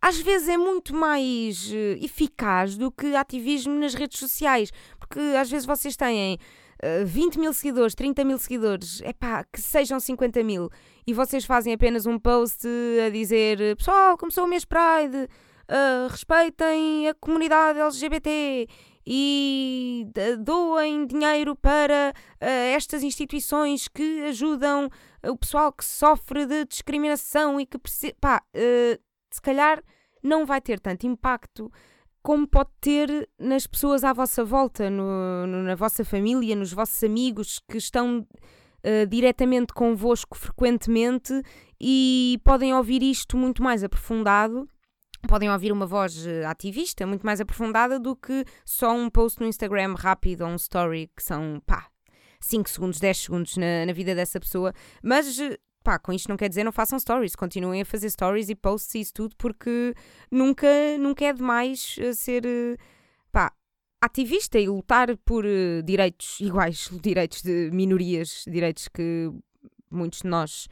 às 0.00 0.20
vezes 0.20 0.48
é 0.48 0.58
muito 0.58 0.94
mais 0.94 1.70
uh, 1.70 2.04
eficaz 2.04 2.76
do 2.76 2.92
que 2.92 3.16
ativismo 3.16 3.74
nas 3.74 3.94
redes 3.94 4.18
sociais, 4.18 4.70
porque 4.98 5.18
às 5.18 5.50
vezes 5.50 5.64
vocês 5.64 5.96
têm 5.96 6.38
uh, 6.82 7.06
20 7.06 7.38
mil 7.38 7.52
seguidores, 7.52 7.94
30 7.94 8.24
mil 8.24 8.38
seguidores, 8.38 9.00
é 9.02 9.12
pá, 9.12 9.44
que 9.44 9.60
sejam 9.60 10.00
50 10.00 10.42
mil, 10.42 10.70
e 11.06 11.12
vocês 11.12 11.44
fazem 11.44 11.72
apenas 11.72 12.06
um 12.06 12.18
post 12.18 12.66
a 13.06 13.10
dizer: 13.10 13.76
Pessoal, 13.76 14.16
começou 14.16 14.44
o 14.44 14.48
mês 14.48 14.64
Pride, 14.64 15.28
uh, 15.68 16.08
respeitem 16.08 17.08
a 17.08 17.14
comunidade 17.14 17.78
LGBT 17.78 18.68
e 19.06 20.06
doem 20.38 21.06
dinheiro 21.06 21.54
para 21.54 22.14
uh, 22.14 22.44
estas 22.74 23.02
instituições 23.02 23.86
que 23.86 24.22
ajudam 24.22 24.88
o 25.22 25.36
pessoal 25.36 25.72
que 25.72 25.84
sofre 25.84 26.46
de 26.46 26.64
discriminação 26.64 27.60
e 27.60 27.66
que 27.66 27.78
precisa. 27.78 28.14
pá, 28.20 28.42
uh, 28.54 29.02
se 29.30 29.42
calhar 29.42 29.82
não 30.22 30.46
vai 30.46 30.60
ter 30.60 30.80
tanto 30.80 31.06
impacto 31.06 31.70
como 32.24 32.48
pode 32.48 32.70
ter 32.80 33.28
nas 33.38 33.66
pessoas 33.66 34.02
à 34.02 34.10
vossa 34.14 34.42
volta, 34.42 34.88
no, 34.88 35.46
no, 35.46 35.62
na 35.62 35.74
vossa 35.74 36.02
família, 36.06 36.56
nos 36.56 36.72
vossos 36.72 37.04
amigos 37.04 37.60
que 37.68 37.76
estão 37.76 38.20
uh, 38.82 39.06
diretamente 39.06 39.74
convosco 39.74 40.34
frequentemente 40.34 41.42
e 41.78 42.40
podem 42.42 42.72
ouvir 42.72 43.02
isto 43.02 43.36
muito 43.36 43.62
mais 43.62 43.84
aprofundado. 43.84 44.66
Podem 45.28 45.50
ouvir 45.50 45.70
uma 45.70 45.86
voz 45.86 46.26
eh, 46.26 46.44
ativista 46.44 47.06
muito 47.06 47.24
mais 47.24 47.40
aprofundada 47.40 47.98
do 47.98 48.14
que 48.14 48.44
só 48.62 48.94
um 48.94 49.08
post 49.08 49.40
no 49.40 49.46
Instagram 49.46 49.94
rápido 49.94 50.42
ou 50.42 50.48
um 50.48 50.56
story 50.56 51.10
que 51.16 51.22
são, 51.22 51.62
pá, 51.64 51.88
5 52.40 52.68
segundos, 52.68 53.00
10 53.00 53.18
segundos 53.18 53.56
na, 53.56 53.86
na 53.86 53.92
vida 53.94 54.14
dessa 54.14 54.38
pessoa. 54.38 54.74
Mas 55.02 55.38
eh, 55.38 55.58
pá, 55.84 55.98
com 55.98 56.12
isto 56.12 56.28
não 56.28 56.36
quer 56.36 56.48
dizer 56.48 56.64
não 56.64 56.72
façam 56.72 56.98
stories, 56.98 57.36
continuem 57.36 57.82
a 57.82 57.84
fazer 57.84 58.08
stories 58.10 58.48
e 58.48 58.54
posts 58.54 58.94
e 58.94 59.00
isso 59.00 59.12
tudo, 59.12 59.36
porque 59.36 59.94
nunca, 60.30 60.66
nunca 60.98 61.26
é 61.26 61.32
demais 61.32 61.96
eh, 62.00 62.14
ser, 62.14 62.46
eh, 62.46 62.76
pá, 63.30 63.52
ativista 64.00 64.58
e 64.58 64.66
lutar 64.66 65.16
por 65.18 65.44
uh, 65.44 65.82
direitos 65.84 66.40
iguais, 66.40 66.90
direitos 67.02 67.42
de 67.42 67.70
minorias, 67.72 68.44
direitos 68.48 68.88
que 68.88 69.30
muitos 69.90 70.22
de 70.22 70.28
nós 70.28 70.68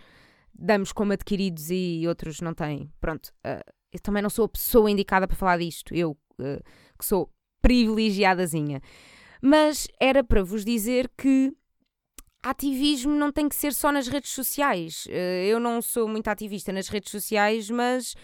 damos 0.54 0.92
como 0.92 1.12
adquiridos 1.12 1.70
e 1.70 2.04
outros 2.08 2.40
não 2.40 2.54
têm. 2.54 2.90
Pronto, 3.00 3.28
uh, 3.46 3.72
eu 3.92 4.00
também 4.00 4.22
não 4.22 4.30
sou 4.30 4.46
a 4.46 4.48
pessoa 4.48 4.90
indicada 4.90 5.28
para 5.28 5.36
falar 5.36 5.58
disto, 5.58 5.94
eu 5.94 6.12
uh, 6.12 6.62
que 6.98 7.04
sou 7.04 7.30
privilegiadazinha. 7.60 8.80
Mas 9.40 9.88
era 10.00 10.24
para 10.24 10.42
vos 10.42 10.64
dizer 10.64 11.10
que 11.16 11.52
ativismo 12.42 13.14
não 13.14 13.30
tem 13.30 13.48
que 13.48 13.54
ser 13.54 13.72
só 13.72 13.92
nas 13.92 14.08
redes 14.08 14.30
sociais. 14.30 15.06
Eh, 15.08 15.46
eu 15.46 15.60
não 15.60 15.80
sou 15.80 16.08
muito 16.08 16.28
ativista 16.28 16.72
nas 16.72 16.88
redes 16.88 17.10
sociais, 17.10 17.70
mas 17.70 18.14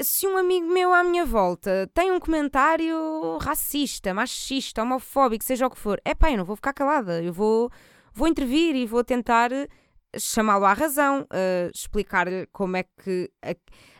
se 0.00 0.26
um 0.26 0.36
amigo 0.36 0.66
meu 0.66 0.94
à 0.94 1.02
minha 1.02 1.24
volta 1.24 1.90
tem 1.92 2.12
um 2.12 2.20
comentário 2.20 3.38
racista, 3.38 4.14
machista, 4.14 4.82
homofóbico, 4.82 5.44
seja 5.44 5.66
o 5.66 5.70
que 5.70 5.78
for, 5.78 6.00
é 6.04 6.14
pá, 6.14 6.30
eu 6.30 6.38
não 6.38 6.44
vou 6.44 6.56
ficar 6.56 6.72
calada. 6.72 7.22
Eu 7.22 7.32
vou, 7.32 7.70
vou 8.12 8.28
intervir 8.28 8.76
e 8.76 8.86
vou 8.86 9.02
tentar 9.02 9.50
chamá-lo 10.18 10.64
à 10.64 10.72
razão, 10.72 11.22
uh, 11.22 11.70
explicar-lhe 11.74 12.46
como 12.52 12.76
é 12.76 12.82
que 12.82 13.30
a, 13.42 13.54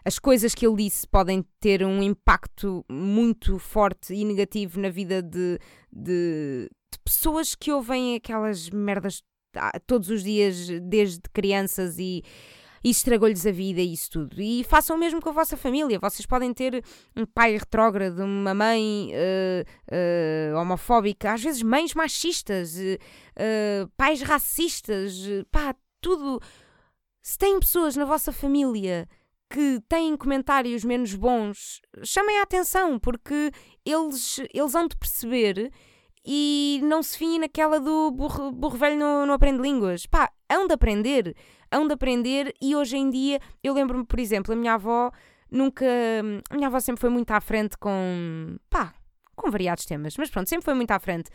as 0.05 0.19
coisas 0.19 0.55
que 0.55 0.67
ele 0.67 0.85
disse 0.85 1.07
podem 1.07 1.45
ter 1.61 1.85
um 1.85 2.03
impacto 2.03 2.85
muito 2.91 3.59
forte 3.59 4.15
e 4.15 4.25
negativo 4.25 4.81
na 4.81 4.89
vida 4.89 5.23
de, 5.23 5.59
de, 5.93 6.69
de 6.91 6.99
pessoas 7.05 7.55
que 7.55 7.73
ouvem 7.73 8.17
aquelas 8.17 8.71
merdas 8.71 9.23
todos 9.87 10.09
os 10.11 10.23
dias, 10.23 10.69
desde 10.81 11.21
crianças 11.33 11.99
e 11.99 12.23
estragou-lhes 12.83 13.47
a 13.47 13.53
vida 13.53 13.81
e 13.81 13.93
isso 13.93 14.11
tudo. 14.11 14.41
E 14.41 14.65
façam 14.65 14.97
o 14.97 14.99
mesmo 14.99 15.21
com 15.21 15.29
a 15.29 15.33
vossa 15.33 15.57
família. 15.57 15.99
Vocês 15.99 16.27
podem 16.27 16.53
ter 16.53 16.83
um 17.17 17.27
pai 17.27 17.53
retrógrado, 17.53 18.21
uma 18.21 18.55
mãe 18.55 19.13
uh, 19.13 20.55
uh, 20.55 20.59
homofóbica, 20.59 21.33
às 21.33 21.43
vezes 21.43 21.63
mães 21.63 21.95
machistas, 21.95 22.77
uh, 22.77 23.89
pais 23.97 24.23
racistas, 24.23 25.27
pá, 25.51 25.75
tudo. 26.01 26.41
Se 27.23 27.37
têm 27.37 27.61
pessoas 27.61 27.97
na 27.97 28.07
vossa 28.07 28.33
família 28.33 29.07
que 29.51 29.81
têm 29.89 30.17
comentários 30.17 30.85
menos 30.85 31.15
bons, 31.15 31.83
chamem 32.05 32.39
a 32.39 32.43
atenção, 32.43 32.99
porque 32.99 33.51
eles, 33.85 34.39
eles 34.55 34.75
hão 34.75 34.87
de 34.87 34.97
perceber 34.97 35.71
e 36.25 36.81
não 36.83 37.03
se 37.03 37.17
fiem 37.17 37.39
naquela 37.39 37.81
do 37.81 38.11
burro, 38.11 38.53
burro 38.53 38.77
velho 38.77 38.97
não, 38.97 39.27
não 39.27 39.35
aprende 39.35 39.63
línguas. 39.63 40.07
Pá, 40.07 40.31
hão 40.51 40.67
de 40.67 40.75
aprender, 40.75 41.35
hão 41.71 41.87
de 41.87 41.95
aprender 41.95 42.55
e 42.61 42.77
hoje 42.77 42.97
em 42.97 43.09
dia, 43.11 43.41
eu 43.63 43.73
lembro-me, 43.73 44.05
por 44.05 44.19
exemplo, 44.19 44.53
a 44.53 44.57
minha 44.57 44.75
avó 44.75 45.11
nunca. 45.51 45.87
A 46.51 46.55
minha 46.55 46.69
avó 46.69 46.79
sempre 46.81 47.01
foi 47.01 47.11
muito 47.11 47.31
à 47.31 47.41
frente 47.41 47.77
com. 47.79 48.57
pá, 48.69 48.95
com 49.35 49.51
variados 49.51 49.87
temas, 49.87 50.17
mas 50.17 50.31
pronto, 50.31 50.49
sempre 50.49 50.65
foi 50.65 50.75
muito 50.75 50.91
à 50.91 50.99
frente. 50.99 51.31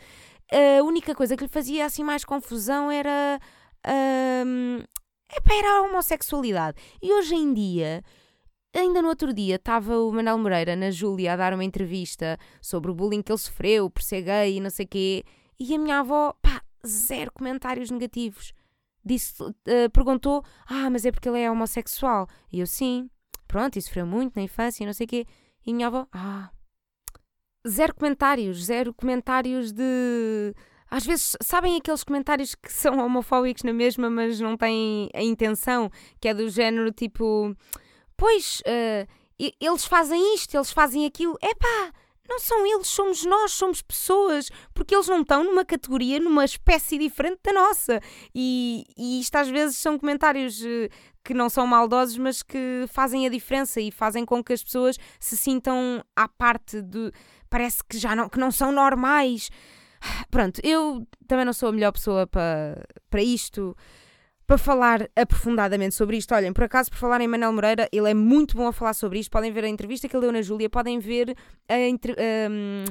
A 0.50 0.82
única 0.82 1.14
coisa 1.14 1.36
que 1.36 1.44
lhe 1.44 1.50
fazia 1.50 1.84
assim 1.84 2.04
mais 2.04 2.24
confusão 2.24 2.90
era. 2.90 3.40
Um, 4.46 4.78
epá, 5.36 5.54
era 5.54 5.78
a 5.78 5.82
homossexualidade. 5.82 6.80
E 7.02 7.12
hoje 7.12 7.34
em 7.34 7.52
dia 7.52 8.02
Ainda 8.76 9.00
no 9.00 9.08
outro 9.08 9.32
dia 9.32 9.56
estava 9.56 9.98
o 9.98 10.12
Manuel 10.12 10.36
Moreira 10.36 10.76
na 10.76 10.90
Júlia 10.90 11.32
a 11.32 11.36
dar 11.36 11.54
uma 11.54 11.64
entrevista 11.64 12.38
sobre 12.60 12.90
o 12.90 12.94
bullying 12.94 13.22
que 13.22 13.32
ele 13.32 13.38
sofreu 13.38 13.88
por 13.88 14.02
ser 14.02 14.20
gay 14.20 14.58
e 14.58 14.60
não 14.60 14.68
sei 14.68 14.84
o 14.84 14.88
quê. 14.88 15.24
E 15.58 15.74
a 15.74 15.78
minha 15.78 16.00
avó, 16.00 16.34
pá, 16.42 16.62
zero 16.86 17.32
comentários 17.32 17.90
negativos. 17.90 18.52
Disse, 19.02 19.42
uh, 19.42 19.54
perguntou: 19.94 20.44
Ah, 20.66 20.90
mas 20.90 21.06
é 21.06 21.10
porque 21.10 21.26
ele 21.26 21.40
é 21.40 21.50
homossexual? 21.50 22.28
E 22.52 22.60
eu, 22.60 22.66
sim. 22.66 23.08
Pronto, 23.48 23.78
e 23.78 23.82
sofreu 23.82 24.04
muito 24.04 24.36
na 24.36 24.42
infância 24.42 24.82
e 24.82 24.86
não 24.86 24.92
sei 24.92 25.06
o 25.06 25.08
quê. 25.08 25.26
E 25.64 25.70
a 25.70 25.74
minha 25.74 25.86
avó, 25.86 26.06
ah. 26.12 26.50
Zero 27.66 27.94
comentários, 27.94 28.66
zero 28.66 28.92
comentários 28.92 29.72
de. 29.72 30.54
Às 30.90 31.06
vezes, 31.06 31.34
sabem 31.42 31.76
aqueles 31.76 32.04
comentários 32.04 32.54
que 32.54 32.70
são 32.70 32.98
homofóbicos 32.98 33.62
na 33.62 33.72
mesma, 33.72 34.10
mas 34.10 34.38
não 34.38 34.54
têm 34.54 35.08
a 35.14 35.22
intenção, 35.22 35.90
que 36.20 36.28
é 36.28 36.34
do 36.34 36.48
género 36.50 36.92
tipo 36.92 37.56
pois, 38.16 38.60
uh, 38.60 39.06
eles 39.60 39.84
fazem 39.84 40.34
isto, 40.34 40.56
eles 40.56 40.70
fazem 40.70 41.04
aquilo. 41.06 41.36
É 41.42 41.54
pá, 41.54 41.92
não 42.28 42.38
são 42.40 42.66
eles, 42.66 42.88
somos 42.88 43.24
nós, 43.24 43.52
somos 43.52 43.82
pessoas, 43.82 44.50
porque 44.74 44.94
eles 44.94 45.08
não 45.08 45.20
estão 45.22 45.44
numa 45.44 45.64
categoria, 45.64 46.18
numa 46.18 46.44
espécie 46.44 46.98
diferente 46.98 47.40
da 47.44 47.52
nossa. 47.52 48.00
E, 48.34 48.84
e 48.96 49.20
isto 49.20 49.36
às 49.36 49.48
vezes 49.48 49.76
são 49.76 49.98
comentários 49.98 50.60
uh, 50.60 50.88
que 51.24 51.34
não 51.34 51.48
são 51.48 51.66
maldosos, 51.66 52.18
mas 52.18 52.42
que 52.42 52.84
fazem 52.88 53.26
a 53.26 53.30
diferença 53.30 53.80
e 53.80 53.90
fazem 53.90 54.24
com 54.24 54.42
que 54.42 54.52
as 54.52 54.62
pessoas 54.62 54.96
se 55.20 55.36
sintam 55.36 56.04
à 56.14 56.28
parte 56.28 56.82
de. 56.82 57.12
Parece 57.48 57.82
que 57.84 57.98
já 57.98 58.16
não, 58.16 58.28
que 58.28 58.38
não 58.38 58.50
são 58.50 58.72
normais. 58.72 59.50
Pronto, 60.30 60.60
eu 60.64 61.06
também 61.26 61.44
não 61.44 61.52
sou 61.52 61.68
a 61.68 61.72
melhor 61.72 61.92
pessoa 61.92 62.26
para, 62.26 62.84
para 63.08 63.22
isto 63.22 63.76
para 64.46 64.58
falar 64.58 65.08
aprofundadamente 65.16 65.94
sobre 65.94 66.16
isto. 66.16 66.34
Olhem, 66.34 66.52
por 66.52 66.64
acaso, 66.64 66.90
por 66.90 66.98
falar 66.98 67.20
em 67.20 67.28
Manel 67.28 67.52
Moreira, 67.52 67.88
ele 67.90 68.10
é 68.10 68.14
muito 68.14 68.56
bom 68.56 68.66
a 68.66 68.72
falar 68.72 68.94
sobre 68.94 69.18
isto. 69.18 69.30
Podem 69.30 69.52
ver 69.52 69.64
a 69.64 69.68
entrevista 69.68 70.08
que 70.08 70.14
ele 70.14 70.22
deu 70.22 70.32
na 70.32 70.42
Júlia, 70.42 70.70
podem 70.70 70.98
ver 70.98 71.36
a. 71.68 71.78
Entre, 71.78 72.12
um, 72.12 72.84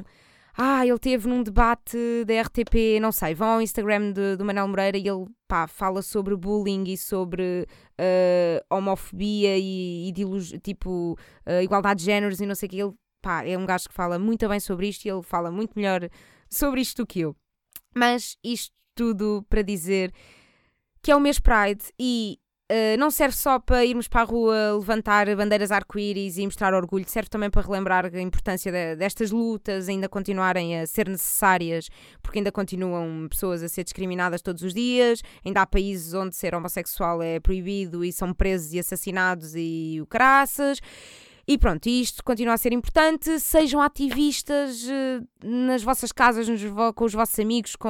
ah, 0.58 0.86
ele 0.86 0.98
teve 0.98 1.28
num 1.28 1.42
debate 1.42 1.98
da 2.24 2.40
RTP, 2.40 2.98
não 3.00 3.12
sei, 3.12 3.34
vão 3.34 3.48
ao 3.48 3.62
Instagram 3.62 4.12
do 4.38 4.42
Manel 4.42 4.66
Moreira 4.66 4.96
e 4.96 5.06
ele 5.06 5.26
pá, 5.46 5.66
fala 5.66 6.00
sobre 6.00 6.34
bullying 6.34 6.84
e 6.84 6.96
sobre 6.96 7.66
uh, 8.00 8.74
homofobia 8.74 9.58
e, 9.58 10.08
e 10.08 10.58
tipo 10.60 11.12
uh, 11.46 11.62
igualdade 11.62 12.00
de 12.00 12.06
géneros 12.06 12.40
e 12.40 12.46
não 12.46 12.54
sei 12.54 12.68
o 12.68 12.70
que. 12.70 12.80
Ele 12.80 12.94
pá, 13.20 13.44
é 13.44 13.56
um 13.58 13.66
gajo 13.66 13.88
que 13.88 13.94
fala 13.94 14.18
muito 14.18 14.48
bem 14.48 14.58
sobre 14.58 14.88
isto 14.88 15.04
e 15.04 15.10
ele 15.10 15.22
fala 15.22 15.50
muito 15.50 15.72
melhor 15.76 16.08
sobre 16.48 16.80
isto 16.80 17.02
do 17.02 17.06
que 17.06 17.20
eu. 17.20 17.36
Mas 17.94 18.38
isto 18.42 18.74
tudo 18.94 19.44
para 19.50 19.60
dizer 19.60 20.10
que 21.06 21.12
é 21.12 21.14
o 21.14 21.20
mês 21.20 21.38
Pride 21.38 21.84
e 21.96 22.36
uh, 22.68 22.98
não 22.98 23.12
serve 23.12 23.36
só 23.36 23.60
para 23.60 23.84
irmos 23.84 24.08
para 24.08 24.22
a 24.22 24.24
rua 24.24 24.72
levantar 24.72 25.32
bandeiras 25.36 25.70
arco-íris 25.70 26.36
e 26.36 26.44
mostrar 26.44 26.74
orgulho, 26.74 27.08
serve 27.08 27.28
também 27.28 27.48
para 27.48 27.62
relembrar 27.62 28.06
a 28.12 28.20
importância 28.20 28.72
de, 28.72 28.96
destas 28.96 29.30
lutas 29.30 29.88
ainda 29.88 30.08
continuarem 30.08 30.80
a 30.80 30.84
ser 30.84 31.08
necessárias, 31.08 31.88
porque 32.20 32.40
ainda 32.40 32.50
continuam 32.50 33.28
pessoas 33.30 33.62
a 33.62 33.68
ser 33.68 33.84
discriminadas 33.84 34.42
todos 34.42 34.64
os 34.64 34.74
dias, 34.74 35.22
ainda 35.44 35.62
há 35.62 35.66
países 35.66 36.12
onde 36.12 36.34
ser 36.34 36.56
homossexual 36.56 37.22
é 37.22 37.38
proibido 37.38 38.04
e 38.04 38.10
são 38.12 38.34
presos 38.34 38.72
e 38.72 38.80
assassinados 38.80 39.54
e 39.54 40.00
o 40.02 40.06
caraças. 40.08 40.80
E 41.48 41.56
pronto, 41.56 41.86
isto 41.88 42.24
continua 42.24 42.54
a 42.54 42.58
ser 42.58 42.72
importante. 42.72 43.38
Sejam 43.38 43.80
ativistas 43.80 44.82
uh, 44.82 45.26
nas 45.44 45.80
vossas 45.80 46.10
casas, 46.10 46.48
nos, 46.48 46.60
com 46.96 47.04
os 47.04 47.12
vossos 47.12 47.38
amigos, 47.38 47.76
com 47.76 47.88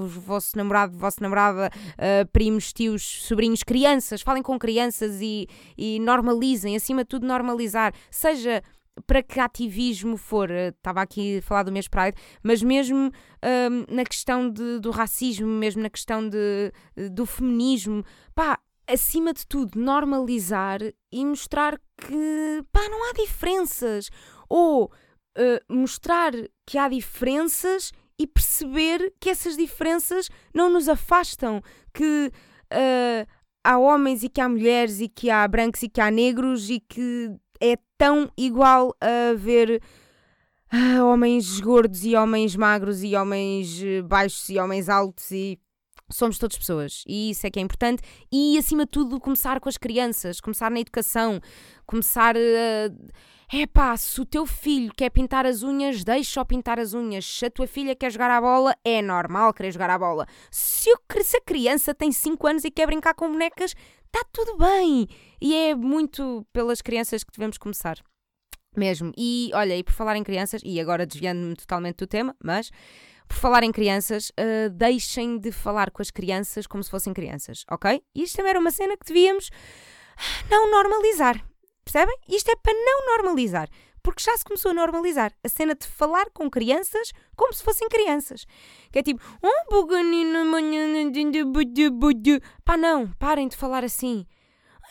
o 0.00 0.06
vosso 0.06 0.56
namorado, 0.56 0.96
vossa 0.96 1.18
namorada, 1.20 1.70
uh, 1.74 2.28
primos, 2.32 2.72
tios, 2.72 3.02
sobrinhos, 3.26 3.64
crianças. 3.64 4.22
Falem 4.22 4.44
com 4.44 4.56
crianças 4.60 5.20
e, 5.20 5.48
e 5.76 5.98
normalizem, 5.98 6.76
acima 6.76 7.02
de 7.02 7.08
tudo, 7.08 7.26
normalizar. 7.26 7.92
Seja 8.12 8.62
para 9.08 9.24
que 9.24 9.40
ativismo 9.40 10.16
for, 10.16 10.48
estava 10.52 11.02
aqui 11.02 11.38
a 11.38 11.42
falar 11.42 11.64
do 11.64 11.72
mês 11.72 11.88
Pride, 11.88 12.16
mas 12.44 12.62
mesmo 12.62 13.10
na 13.88 14.04
questão 14.04 14.48
de, 14.48 14.78
do 14.78 14.92
racismo, 14.92 15.48
mesmo 15.48 15.82
na 15.82 15.90
questão 15.90 16.28
de, 16.28 16.72
do 17.10 17.26
feminismo, 17.26 18.04
pá, 18.36 18.60
acima 18.86 19.32
de 19.32 19.46
tudo, 19.46 19.78
normalizar 19.78 20.80
e 21.12 21.24
mostrar 21.24 21.80
que 21.96 22.64
pá, 22.72 22.88
não 22.88 23.10
há 23.10 23.12
diferenças. 23.14 24.10
Ou 24.48 24.84
uh, 24.84 25.74
mostrar 25.74 26.32
que 26.66 26.78
há 26.78 26.88
diferenças 26.88 27.92
e 28.18 28.26
perceber 28.26 29.12
que 29.20 29.30
essas 29.30 29.56
diferenças 29.56 30.28
não 30.54 30.70
nos 30.70 30.88
afastam. 30.88 31.62
Que 31.92 32.30
uh, 32.72 33.26
há 33.64 33.78
homens 33.78 34.22
e 34.22 34.28
que 34.28 34.40
há 34.40 34.48
mulheres 34.48 35.00
e 35.00 35.08
que 35.08 35.30
há 35.30 35.46
brancos 35.48 35.82
e 35.82 35.88
que 35.88 36.00
há 36.00 36.10
negros 36.10 36.70
e 36.70 36.80
que 36.80 37.30
é 37.60 37.76
tão 37.98 38.30
igual 38.36 38.94
a 39.00 39.34
ver. 39.34 39.82
Uh, 40.72 41.04
homens 41.04 41.60
gordos 41.60 42.04
e 42.04 42.16
homens 42.16 42.56
magros 42.56 43.04
e 43.04 43.14
homens 43.14 43.80
baixos 44.08 44.48
e 44.48 44.58
homens 44.58 44.88
altos 44.88 45.30
e 45.30 45.58
Somos 46.14 46.38
todas 46.38 46.56
pessoas 46.56 47.02
e 47.08 47.30
isso 47.30 47.44
é 47.44 47.50
que 47.50 47.58
é 47.58 47.62
importante. 47.62 48.00
E 48.30 48.56
acima 48.56 48.84
de 48.84 48.92
tudo, 48.92 49.18
começar 49.18 49.58
com 49.58 49.68
as 49.68 49.76
crianças, 49.76 50.40
começar 50.40 50.70
na 50.70 50.78
educação, 50.78 51.40
começar. 51.84 52.36
É 52.36 53.66
pá, 53.66 53.96
se 53.96 54.20
o 54.20 54.24
teu 54.24 54.46
filho 54.46 54.92
quer 54.96 55.10
pintar 55.10 55.44
as 55.44 55.64
unhas, 55.64 56.04
deixa-o 56.04 56.46
pintar 56.46 56.78
as 56.78 56.94
unhas. 56.94 57.26
Se 57.26 57.46
a 57.46 57.50
tua 57.50 57.66
filha 57.66 57.96
quer 57.96 58.12
jogar 58.12 58.30
a 58.30 58.40
bola, 58.40 58.76
é 58.84 59.02
normal 59.02 59.52
querer 59.52 59.72
jogar 59.72 59.90
a 59.90 59.98
bola. 59.98 60.24
Se, 60.52 60.88
eu, 60.88 60.98
se 61.20 61.36
a 61.36 61.40
criança 61.40 61.92
tem 61.92 62.12
5 62.12 62.46
anos 62.46 62.64
e 62.64 62.70
quer 62.70 62.86
brincar 62.86 63.14
com 63.14 63.32
bonecas, 63.32 63.74
está 64.06 64.24
tudo 64.32 64.56
bem. 64.56 65.08
E 65.40 65.52
é 65.52 65.74
muito 65.74 66.46
pelas 66.52 66.80
crianças 66.80 67.24
que 67.24 67.32
devemos 67.32 67.58
começar. 67.58 67.98
Mesmo. 68.76 69.12
E 69.18 69.50
olha, 69.52 69.76
e 69.76 69.82
por 69.82 69.92
falar 69.92 70.16
em 70.16 70.22
crianças, 70.22 70.62
e 70.64 70.80
agora 70.80 71.04
desviando-me 71.04 71.56
totalmente 71.56 71.96
do 71.96 72.06
tema, 72.06 72.36
mas 72.42 72.70
por 73.28 73.36
falar 73.36 73.62
em 73.62 73.72
crianças, 73.72 74.30
uh, 74.30 74.70
deixem 74.70 75.38
de 75.38 75.50
falar 75.50 75.90
com 75.90 76.02
as 76.02 76.10
crianças 76.10 76.66
como 76.66 76.82
se 76.82 76.90
fossem 76.90 77.12
crianças, 77.12 77.64
ok? 77.70 78.02
Isto 78.14 78.36
também 78.36 78.50
era 78.50 78.60
uma 78.60 78.70
cena 78.70 78.96
que 78.96 79.06
devíamos 79.06 79.50
não 80.50 80.70
normalizar. 80.70 81.44
Percebem? 81.84 82.16
Isto 82.28 82.50
é 82.50 82.56
para 82.56 82.72
não 82.72 83.06
normalizar. 83.06 83.68
Porque 84.02 84.22
já 84.22 84.36
se 84.36 84.44
começou 84.44 84.70
a 84.70 84.74
normalizar 84.74 85.32
a 85.42 85.48
cena 85.48 85.74
de 85.74 85.86
falar 85.86 86.26
com 86.34 86.50
crianças 86.50 87.10
como 87.34 87.54
se 87.54 87.62
fossem 87.62 87.88
crianças. 87.88 88.44
Que 88.92 88.98
é 88.98 89.02
tipo, 89.02 89.22
oh, 89.42 89.84
manhã, 90.44 91.10
pá, 92.64 92.76
não, 92.76 93.10
parem 93.12 93.48
de 93.48 93.56
falar 93.56 93.82
assim. 93.82 94.26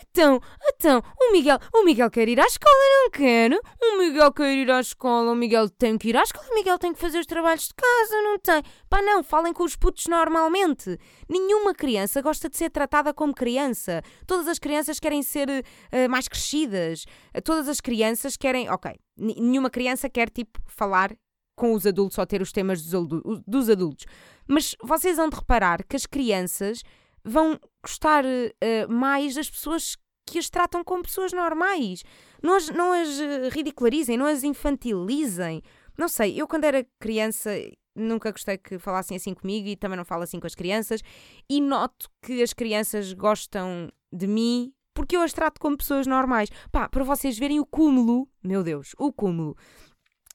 Então, 0.10 0.40
então, 0.76 1.02
o 1.20 1.32
Miguel, 1.32 1.58
o 1.74 1.84
Miguel 1.84 2.10
quer 2.12 2.28
ir 2.28 2.40
à 2.40 2.46
escola, 2.46 2.76
não 3.02 3.10
quer? 3.10 3.52
O 3.82 3.98
Miguel 3.98 4.32
quer 4.34 4.54
ir 4.54 4.70
à 4.70 4.80
escola, 4.80 5.32
o 5.32 5.36
Miguel 5.36 5.70
tem 5.70 5.98
que 5.98 6.10
ir 6.10 6.18
à 6.18 6.24
escola, 6.24 6.48
o 6.52 6.56
Miguel 6.56 6.78
tem 6.78 6.94
que 6.94 7.00
fazer 7.00 7.20
os 7.20 7.26
trabalhos 7.26 7.68
de 7.68 7.74
casa, 7.74 8.22
não 8.22 8.38
tem? 8.38 8.62
Pá, 8.90 9.02
não, 9.02 9.24
falem 9.24 9.54
com 9.54 9.64
os 9.64 9.76
putos 9.76 10.08
normalmente. 10.08 11.00
Nenhuma 11.30 11.74
criança 11.74 12.22
gosta 12.22 12.50
de 12.50 12.58
ser 12.58 12.70
tratada 12.70 13.14
como 13.14 13.34
criança. 13.34 14.02
Todas 14.28 14.48
as 14.48 14.60
crianças 14.60 15.00
querem 15.00 15.24
ser 15.24 15.50
uh, 15.50 16.10
mais 16.10 16.28
crescidas. 16.28 17.06
Todas 17.44 17.68
as 17.68 17.80
crianças 17.80 18.38
querem. 18.38 18.70
Ok, 18.70 18.92
nenhuma 19.18 19.70
criança 19.70 20.10
quer, 20.10 20.30
tipo, 20.30 20.60
falar 20.68 21.16
com 21.56 21.74
os 21.74 21.86
adultos 21.86 22.18
ou 22.18 22.26
ter 22.26 22.42
os 22.42 22.52
temas 22.52 22.82
dos 22.84 23.70
adultos. 23.70 24.06
Mas 24.48 24.76
vocês 24.82 25.18
vão 25.18 25.30
de 25.30 25.36
reparar 25.36 25.84
que 25.88 25.96
as 25.96 26.06
crianças 26.06 26.82
vão 27.24 27.60
gostar 27.84 28.24
uh, 28.26 28.92
mais 28.92 29.36
das 29.36 29.50
pessoas 29.50 29.96
que 30.26 30.40
as 30.40 30.50
tratam 30.50 30.84
como 30.84 31.04
pessoas 31.04 31.34
normais. 31.34 32.04
Não 32.42 32.56
as, 32.56 32.70
não 32.70 32.94
as 32.94 33.20
eh, 33.20 33.50
ridicularizem, 33.50 34.18
não 34.18 34.26
as 34.26 34.44
infantilizem. 34.44 35.62
Não 35.98 36.08
sei, 36.08 36.40
eu 36.40 36.48
quando 36.48 36.64
era 36.64 36.86
criança 37.00 37.52
nunca 37.96 38.32
gostei 38.32 38.58
que 38.58 38.80
falassem 38.80 39.18
assim 39.18 39.34
comigo 39.34 39.68
e 39.68 39.76
também 39.76 39.98
não 39.98 40.06
falo 40.06 40.24
assim 40.24 40.40
com 40.40 40.48
as 40.48 40.56
crianças. 40.56 41.02
E 41.50 41.62
noto 41.62 42.10
que 42.22 42.42
as 42.42 42.54
crianças 42.54 43.14
gostam 43.14 43.90
de 44.12 44.28
mim 44.28 44.74
porque 44.94 45.18
eu 45.18 45.22
as 45.22 45.34
trato 45.34 45.60
como 45.60 45.78
pessoas 45.78 46.08
normais. 46.08 46.50
Pá, 46.72 46.88
para 46.88 47.04
vocês 47.04 47.38
verem 47.38 47.60
o 47.60 47.66
cúmulo, 47.66 48.28
meu 48.44 48.64
Deus, 48.64 48.96
o 48.98 49.12
cúmulo. 49.12 49.56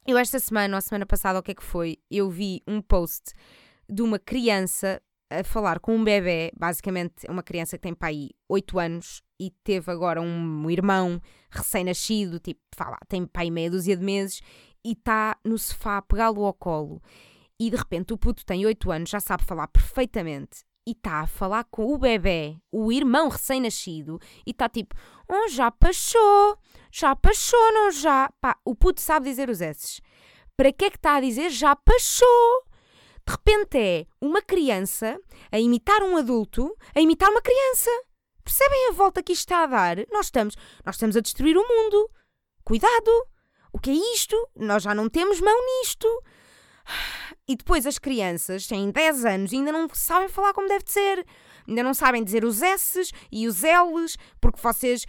Eu 0.07 0.17
esta 0.17 0.39
semana, 0.39 0.75
ou 0.75 0.79
a 0.79 0.81
semana 0.81 1.07
passada, 1.07 1.39
o 1.39 1.43
que 1.43 1.53
é 1.53 1.55
que 1.55 1.63
foi? 1.63 1.99
Eu 2.11 2.31
vi 2.31 2.63
um 2.67 2.81
post 2.81 3.33
de 3.89 4.03
uma 4.03 4.19
criança 4.19 5.01
a 5.31 5.45
falar 5.45 5.79
com 5.79 5.97
um 5.97 6.05
bebê, 6.05 6.51
basicamente 6.57 7.27
uma 7.29 7.43
criança 7.43 7.77
que 7.77 7.83
tem 7.83 7.95
pai 7.95 8.31
8 8.49 8.79
anos 8.79 9.23
e 9.38 9.51
teve 9.62 9.91
agora 9.91 10.21
um 10.21 10.71
irmão 10.71 11.21
recém-nascido, 11.51 12.38
tipo, 12.41 12.61
fala, 12.75 12.99
tem 13.09 13.27
pai 13.27 13.51
meia 13.51 13.71
dúzia 13.71 13.97
de 13.97 14.05
meses 14.05 14.41
e 14.85 14.93
está 14.93 15.37
no 15.45 15.59
sofá 15.59 15.99
a 15.99 16.03
pegá-lo 16.03 16.45
ao 16.45 16.55
colo. 16.55 17.03
E 17.61 17.71
de 17.71 17.77
repente 17.77 18.12
o 18.12 18.19
puto 18.19 18.45
tem 18.45 18.64
8 18.64 18.91
anos, 18.91 19.11
já 19.11 19.21
sabe 19.21 19.45
falar 19.45 19.69
perfeitamente 19.69 20.64
e 20.87 20.93
está 20.93 21.21
a 21.21 21.27
falar 21.27 21.64
com 21.64 21.93
o 21.93 21.99
bebê, 21.99 22.57
o 22.73 22.91
irmão 22.91 23.29
recém-nascido, 23.29 24.19
e 24.47 24.53
está 24.53 24.71
tipo, 24.71 24.97
oh, 25.29 25.47
já 25.49 25.71
passou, 25.71 26.57
já 26.91 27.14
passou, 27.14 27.73
não 27.75 27.91
já? 27.91 28.31
Pá, 28.41 28.57
o 28.64 28.75
puto 28.75 29.03
sabe 29.03 29.29
dizer 29.29 29.51
os 29.51 29.61
S's. 29.61 30.01
Para 30.57 30.73
que 30.73 30.87
é 30.87 30.91
que 30.91 30.97
está 30.97 31.17
a 31.17 31.21
dizer 31.21 31.51
já 31.51 31.77
passou? 31.77 32.68
De 33.29 33.33
repente 33.33 33.77
é 33.77 34.07
uma 34.23 34.41
criança 34.41 35.21
a 35.53 35.61
imitar 35.61 36.03
um 36.03 36.17
adulto, 36.17 36.75
a 36.95 37.01
imitar 37.03 37.29
uma 37.29 37.43
criança. 37.43 37.91
Percebem 38.43 38.88
a 38.88 38.93
volta 38.93 39.23
que 39.23 39.35
isto 39.35 39.43
está 39.43 39.64
a 39.64 39.67
dar? 39.67 39.99
Nós 40.11 40.27
estamos, 40.27 40.57
nós 40.83 40.95
estamos 40.95 41.14
a 41.14 41.21
destruir 41.21 41.55
o 41.59 41.69
mundo. 41.69 42.11
Cuidado! 42.64 43.11
O 43.71 43.79
que 43.79 43.91
é 43.91 44.14
isto? 44.14 44.35
Nós 44.57 44.83
já 44.83 44.95
não 44.95 45.11
temos 45.11 45.43
mão 45.43 45.55
nisto. 45.67 46.09
E 47.47 47.55
depois 47.55 47.85
as 47.85 47.99
crianças 47.99 48.67
têm 48.67 48.91
10 48.91 49.27
anos 49.27 49.53
e 49.53 49.57
ainda 49.57 49.73
não 49.73 49.87
sabem 49.93 50.31
falar 50.31 50.55
como 50.55 50.67
deve 50.67 50.85
ser. 50.87 51.27
Ainda 51.69 51.83
não 51.83 51.93
sabem 51.93 52.25
dizer 52.25 52.47
os 52.47 52.62
S's 52.62 53.12
e 53.31 53.47
os 53.47 53.61
L's, 53.61 54.17
porque 54.41 54.59
vocês. 54.59 55.05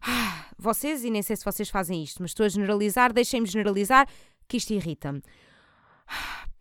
Ah, 0.00 0.46
vocês, 0.56 1.02
e 1.02 1.10
nem 1.10 1.22
sei 1.22 1.34
se 1.34 1.44
vocês 1.44 1.68
fazem 1.68 2.04
isto, 2.04 2.22
mas 2.22 2.30
estou 2.30 2.46
a 2.46 2.48
generalizar, 2.48 3.12
deixem-me 3.12 3.48
generalizar, 3.48 4.08
que 4.46 4.58
isto 4.58 4.72
irrita-me. 4.72 5.22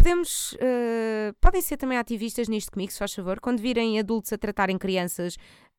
Podemos. 0.01 0.53
Uh, 0.53 1.31
podem 1.39 1.61
ser 1.61 1.77
também 1.77 1.95
ativistas 1.95 2.47
nisto 2.47 2.71
comigo, 2.71 2.91
se 2.91 2.97
faz 2.97 3.13
favor. 3.13 3.39
Quando 3.39 3.59
virem 3.59 3.99
adultos 3.99 4.33
a 4.33 4.37
tratarem 4.37 4.75
crianças 4.75 5.37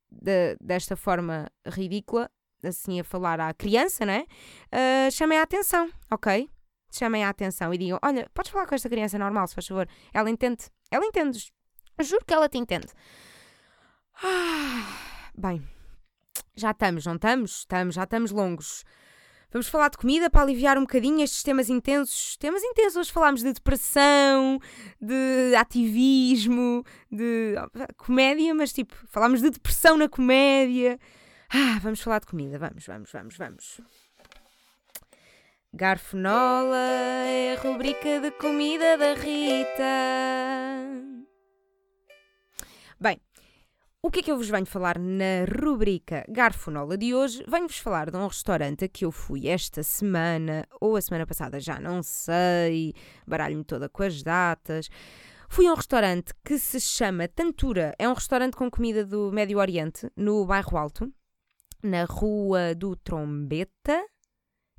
de, 0.08 0.56
desta 0.60 0.94
forma 0.94 1.50
ridícula, 1.66 2.30
assim 2.62 3.00
a 3.00 3.04
falar 3.04 3.40
à 3.40 3.52
criança, 3.52 4.06
não 4.06 4.12
é? 4.12 4.22
Uh, 4.22 5.10
chamem 5.10 5.38
a 5.38 5.42
atenção, 5.42 5.90
ok? 6.08 6.48
Chamem 6.92 7.24
a 7.24 7.30
atenção 7.30 7.74
e 7.74 7.78
digam: 7.78 7.98
Olha, 8.00 8.30
podes 8.32 8.52
falar 8.52 8.64
com 8.66 8.76
esta 8.76 8.88
criança 8.88 9.18
normal, 9.18 9.48
se 9.48 9.56
faz 9.56 9.66
favor. 9.66 9.88
Ela 10.14 10.30
entende. 10.30 10.66
Ela 10.88 11.04
entende. 11.04 11.52
Juro 12.00 12.24
que 12.24 12.32
ela 12.32 12.48
te 12.48 12.58
entende. 12.58 12.88
Ah, 14.22 15.30
bem, 15.36 15.66
já 16.54 16.70
estamos, 16.70 17.06
não 17.06 17.16
estamos? 17.16 17.58
Estamos, 17.58 17.94
já 17.96 18.04
estamos 18.04 18.30
longos. 18.30 18.84
Vamos 19.52 19.68
falar 19.68 19.90
de 19.90 19.98
comida 19.98 20.30
para 20.30 20.40
aliviar 20.40 20.78
um 20.78 20.82
bocadinho 20.82 21.22
estes 21.22 21.42
temas 21.42 21.68
intensos. 21.68 22.38
Temas 22.38 22.62
intensos, 22.62 22.96
hoje 22.96 23.12
falámos 23.12 23.42
de 23.42 23.52
depressão, 23.52 24.58
de 24.98 25.54
ativismo, 25.54 26.82
de 27.10 27.54
comédia, 27.98 28.54
mas 28.54 28.72
tipo, 28.72 28.94
falámos 29.08 29.42
de 29.42 29.50
depressão 29.50 29.98
na 29.98 30.08
comédia. 30.08 30.98
Ah, 31.50 31.78
vamos 31.82 32.00
falar 32.00 32.20
de 32.20 32.28
comida, 32.28 32.58
vamos, 32.58 32.86
vamos, 32.86 33.12
vamos, 33.12 33.36
vamos. 33.36 33.80
Garfonola 35.74 36.76
é 37.26 37.54
a 37.54 37.60
rubrica 37.60 38.20
de 38.20 38.30
comida 38.30 38.96
da 38.96 39.12
Rita. 39.12 39.84
Bem, 42.98 43.20
o 44.04 44.10
que 44.10 44.18
é 44.18 44.22
que 44.24 44.32
eu 44.32 44.36
vos 44.36 44.48
venho 44.48 44.66
falar 44.66 44.98
na 44.98 45.44
rubrica 45.62 46.24
Garfonola 46.28 46.98
de 46.98 47.14
hoje? 47.14 47.44
Venho-vos 47.46 47.78
falar 47.78 48.10
de 48.10 48.16
um 48.16 48.26
restaurante 48.26 48.84
a 48.84 48.88
que 48.88 49.04
eu 49.04 49.12
fui 49.12 49.46
esta 49.46 49.84
semana 49.84 50.66
ou 50.80 50.96
a 50.96 51.00
semana 51.00 51.24
passada, 51.24 51.60
já 51.60 51.78
não 51.78 52.02
sei, 52.02 52.94
baralho-me 53.24 53.62
toda 53.62 53.88
com 53.88 54.02
as 54.02 54.20
datas. 54.20 54.88
Fui 55.48 55.68
a 55.68 55.72
um 55.72 55.76
restaurante 55.76 56.32
que 56.44 56.58
se 56.58 56.80
chama 56.80 57.28
Tantura. 57.28 57.94
É 57.96 58.08
um 58.08 58.12
restaurante 58.12 58.56
com 58.56 58.68
comida 58.68 59.06
do 59.06 59.30
Médio 59.30 59.60
Oriente, 59.60 60.10
no 60.16 60.44
bairro 60.44 60.76
Alto, 60.76 61.08
na 61.80 62.04
Rua 62.04 62.74
do 62.74 62.96
Trombeta. 62.96 64.04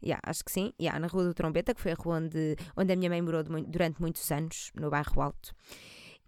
Yeah, 0.03 0.21
acho 0.25 0.43
que 0.43 0.51
sim, 0.51 0.73
yeah, 0.77 0.99
na 0.99 1.07
Rua 1.07 1.23
do 1.23 1.33
Trombeta, 1.33 1.73
que 1.73 1.79
foi 1.79 1.93
a 1.93 1.95
rua 1.95 2.17
onde, 2.17 2.57
onde 2.75 2.91
a 2.91 2.95
minha 2.97 3.09
mãe 3.09 3.21
morou 3.21 3.41
durante 3.41 4.01
muitos 4.01 4.29
anos, 4.31 4.69
no 4.75 4.89
bairro 4.89 5.21
Alto. 5.21 5.55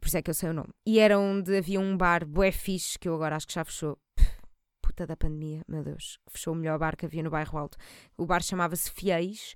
Por 0.05 0.09
isso 0.09 0.17
é 0.17 0.21
que 0.21 0.29
eu 0.29 0.35
sei 0.35 0.49
o 0.49 0.53
nome. 0.53 0.69
E 0.85 0.99
era 0.99 1.17
onde 1.17 1.57
havia 1.57 1.79
um 1.79 1.97
bar 1.97 2.23
bué 2.27 2.51
fixe, 2.51 2.99
que 2.99 3.09
eu 3.09 3.15
agora 3.15 3.37
acho 3.37 3.47
que 3.47 3.55
já 3.55 3.65
fechou. 3.65 3.97
puta 4.79 5.07
da 5.07 5.17
pandemia, 5.17 5.63
meu 5.67 5.83
Deus, 5.83 6.19
fechou 6.29 6.53
o 6.53 6.55
melhor 6.55 6.77
bar 6.77 6.95
que 6.95 7.07
havia 7.07 7.23
no 7.23 7.31
bairro 7.31 7.57
Alto. 7.57 7.75
O 8.15 8.23
bar 8.23 8.43
chamava-se 8.43 8.91
Fiéis, 8.91 9.55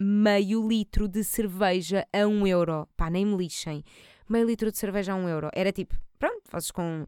meio 0.00 0.66
litro 0.66 1.06
de 1.06 1.22
cerveja 1.22 2.04
a 2.12 2.26
um 2.26 2.44
euro. 2.44 2.88
Pá, 2.96 3.08
nem 3.08 3.24
me 3.24 3.36
lixem. 3.36 3.84
Meio 4.28 4.44
litro 4.48 4.72
de 4.72 4.76
cerveja 4.76 5.12
a 5.12 5.14
um 5.14 5.28
euro. 5.28 5.48
Era 5.54 5.70
tipo, 5.70 5.94
pronto, 6.18 6.42
vocês 6.50 6.72
com 6.72 7.06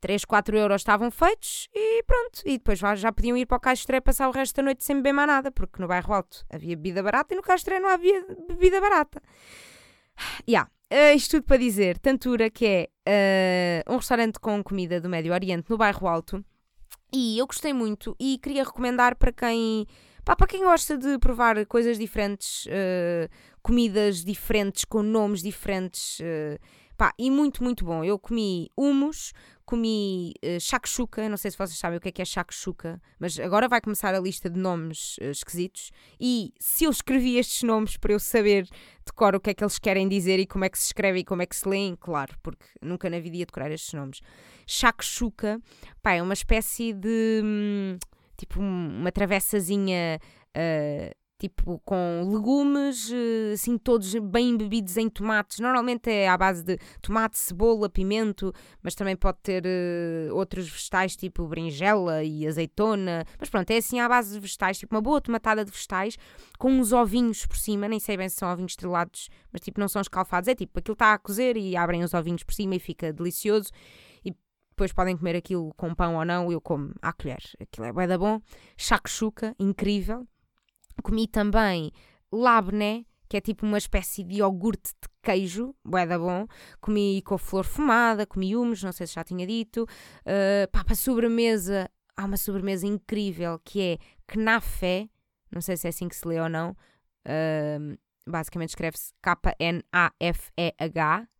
3, 0.00 0.24
4 0.24 0.56
euros 0.56 0.82
estavam 0.82 1.10
feitos 1.10 1.68
e 1.74 2.00
pronto. 2.04 2.42
E 2.44 2.58
depois 2.58 2.78
já 2.78 3.10
podiam 3.10 3.36
ir 3.36 3.46
para 3.46 3.56
o 3.56 3.60
Castré 3.60 4.00
passar 4.00 4.28
o 4.28 4.32
resto 4.32 4.54
da 4.54 4.62
noite 4.62 4.84
sem 4.84 4.94
beber 4.94 5.14
mais 5.14 5.26
nada, 5.26 5.50
porque 5.50 5.82
no 5.82 5.88
bairro 5.88 6.14
alto 6.14 6.46
havia 6.48 6.76
bebida 6.76 7.02
barata 7.02 7.34
e 7.34 7.36
no 7.36 7.42
Castré 7.42 7.80
não 7.80 7.88
havia 7.88 8.24
bebida 8.46 8.80
barata. 8.80 9.20
Yeah. 10.48 10.70
Uh, 10.94 11.16
isto 11.16 11.32
tudo 11.32 11.46
para 11.46 11.56
dizer, 11.56 11.98
Tantura, 11.98 12.48
que 12.48 12.64
é 12.64 13.82
uh, 13.88 13.92
um 13.92 13.96
restaurante 13.96 14.38
com 14.38 14.62
comida 14.62 15.00
do 15.00 15.08
Médio 15.08 15.32
Oriente 15.32 15.68
no 15.68 15.76
bairro 15.76 16.06
Alto, 16.06 16.44
e 17.12 17.36
eu 17.36 17.48
gostei 17.48 17.72
muito 17.72 18.14
e 18.16 18.38
queria 18.38 18.62
recomendar 18.62 19.16
para 19.16 19.32
quem 19.32 19.88
Pá, 20.24 20.34
para 20.34 20.46
quem 20.46 20.64
gosta 20.64 20.96
de 20.96 21.18
provar 21.18 21.66
coisas 21.66 21.98
diferentes, 21.98 22.64
uh, 22.64 23.28
comidas 23.60 24.24
diferentes, 24.24 24.82
com 24.86 25.02
nomes 25.02 25.42
diferentes, 25.42 26.18
uh, 26.20 26.58
pá, 26.96 27.12
e 27.18 27.30
muito, 27.30 27.62
muito 27.62 27.84
bom. 27.84 28.02
Eu 28.02 28.18
comi 28.18 28.70
humus, 28.74 29.34
comi 29.64 30.32
uh, 30.44 30.60
shakshuka, 30.60 31.28
não 31.28 31.36
sei 31.36 31.50
se 31.50 31.58
vocês 31.58 31.78
sabem 31.78 31.98
o 31.98 32.00
que 32.00 32.08
é 32.08 32.12
que 32.12 32.22
é 32.22 32.24
shakshuka, 32.24 33.00
mas 33.18 33.38
agora 33.38 33.68
vai 33.68 33.80
começar 33.80 34.14
a 34.14 34.20
lista 34.20 34.50
de 34.50 34.58
nomes 34.58 35.16
uh, 35.18 35.30
esquisitos. 35.30 35.90
E 36.20 36.52
se 36.58 36.84
eu 36.84 36.90
escrevi 36.90 37.36
estes 37.38 37.62
nomes 37.62 37.96
para 37.96 38.12
eu 38.12 38.20
saber 38.20 38.64
de 38.64 39.12
cor 39.14 39.34
o 39.34 39.40
que 39.40 39.50
é 39.50 39.54
que 39.54 39.64
eles 39.64 39.78
querem 39.78 40.08
dizer 40.08 40.38
e 40.38 40.46
como 40.46 40.64
é 40.64 40.68
que 40.68 40.78
se 40.78 40.86
escreve 40.86 41.20
e 41.20 41.24
como 41.24 41.42
é 41.42 41.46
que 41.46 41.56
se 41.56 41.68
leem, 41.68 41.96
claro, 41.96 42.36
porque 42.42 42.64
nunca 42.82 43.08
na 43.08 43.18
vida 43.18 43.36
ia 43.36 43.46
decorar 43.46 43.70
estes 43.70 43.92
nomes. 43.94 44.20
Shakshuka, 44.66 45.60
pá, 46.02 46.12
é 46.12 46.22
uma 46.22 46.34
espécie 46.34 46.92
de. 46.92 47.40
Hum, 47.44 47.98
tipo 48.36 48.60
uma 48.60 49.12
travessazinha 49.12 50.18
uh, 50.56 51.23
tipo 51.48 51.78
com 51.84 52.22
legumes, 52.32 53.10
uh, 53.10 53.52
assim 53.52 53.76
todos 53.76 54.14
bem 54.14 54.50
embebidos 54.50 54.96
em 54.96 55.08
tomates. 55.10 55.58
Normalmente 55.60 56.10
é 56.10 56.28
à 56.28 56.36
base 56.38 56.62
de 56.62 56.78
tomate, 57.02 57.38
cebola, 57.38 57.88
pimento, 57.88 58.52
mas 58.82 58.94
também 58.94 59.14
pode 59.14 59.38
ter 59.42 59.62
uh, 59.64 60.34
outros 60.34 60.68
vegetais 60.68 61.14
tipo 61.16 61.46
berinjela 61.46 62.24
e 62.24 62.46
azeitona. 62.46 63.24
Mas 63.38 63.50
pronto, 63.50 63.70
é 63.70 63.76
assim 63.76 64.00
à 64.00 64.08
base 64.08 64.34
de 64.34 64.40
vegetais, 64.40 64.78
tipo 64.78 64.94
uma 64.94 65.02
boa 65.02 65.20
tomatada 65.20 65.64
de 65.64 65.70
vegetais 65.70 66.16
com 66.58 66.70
uns 66.70 66.92
ovinhos 66.92 67.44
por 67.44 67.56
cima. 67.56 67.86
Nem 67.88 68.00
sei 68.00 68.16
bem 68.16 68.28
se 68.28 68.36
são 68.36 68.50
ovinhos 68.50 68.72
estrelados, 68.72 69.28
mas 69.52 69.60
tipo 69.60 69.78
não 69.78 69.88
são 69.88 70.00
escalfados. 70.00 70.48
É 70.48 70.54
tipo 70.54 70.78
aquilo 70.78 70.94
está 70.94 71.12
a 71.12 71.18
cozer 71.18 71.56
e 71.56 71.76
abrem 71.76 72.02
os 72.02 72.14
ovinhos 72.14 72.42
por 72.42 72.54
cima 72.54 72.74
e 72.74 72.78
fica 72.78 73.12
delicioso. 73.12 73.70
Depois 74.70 74.92
podem 74.92 75.16
comer 75.16 75.36
aquilo 75.36 75.72
com 75.76 75.94
pão 75.94 76.16
ou 76.16 76.24
não, 76.24 76.50
eu 76.50 76.60
como 76.60 76.92
à 77.00 77.12
colher. 77.12 77.38
Aquilo 77.60 77.86
é 77.86 77.92
bué 77.92 78.08
da 78.08 78.18
bom. 78.18 78.40
Shakshuka, 78.76 79.54
incrível. 79.56 80.26
Comi 81.02 81.26
também 81.26 81.90
labné, 82.32 83.04
que 83.28 83.36
é 83.36 83.40
tipo 83.40 83.66
uma 83.66 83.78
espécie 83.78 84.22
de 84.24 84.36
iogurte 84.36 84.92
de 85.02 85.08
queijo, 85.22 85.74
bué 85.84 86.06
da 86.06 86.18
bom. 86.18 86.46
Comi 86.80 87.22
com 87.22 87.38
flor 87.38 87.64
fumada, 87.64 88.26
comi 88.26 88.54
humus, 88.56 88.82
não 88.82 88.92
sei 88.92 89.06
se 89.06 89.14
já 89.14 89.24
tinha 89.24 89.46
dito. 89.46 89.84
Uh, 90.20 90.70
pá, 90.70 90.84
para 90.84 90.94
sobremesa, 90.94 91.90
há 92.16 92.24
uma 92.24 92.36
sobremesa 92.36 92.86
incrível 92.86 93.58
que 93.64 93.80
é 93.80 93.98
knafé, 94.26 95.08
não 95.50 95.60
sei 95.60 95.76
se 95.76 95.86
é 95.86 95.90
assim 95.90 96.08
que 96.08 96.16
se 96.16 96.26
lê 96.26 96.40
ou 96.40 96.48
não. 96.48 96.76
Uh, 97.26 97.98
basicamente 98.26 98.70
escreve-se 98.70 99.12
K-N-A-F-E-H, 99.22 99.68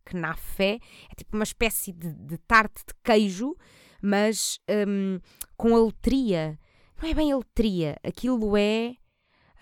knafé, 0.05 0.79
é 1.09 1.15
tipo 1.15 1.35
uma 1.35 1.43
espécie 1.43 1.91
de, 1.91 2.13
de 2.13 2.37
tarte 2.39 2.83
de 2.87 2.93
queijo, 3.03 3.55
mas 4.01 4.59
um, 4.87 5.19
com 5.57 5.75
aletria. 5.75 6.59
Não 7.01 7.09
é 7.09 7.13
bem 7.13 7.31
aletria, 7.31 7.97
aquilo 8.03 8.55
é. 8.55 8.95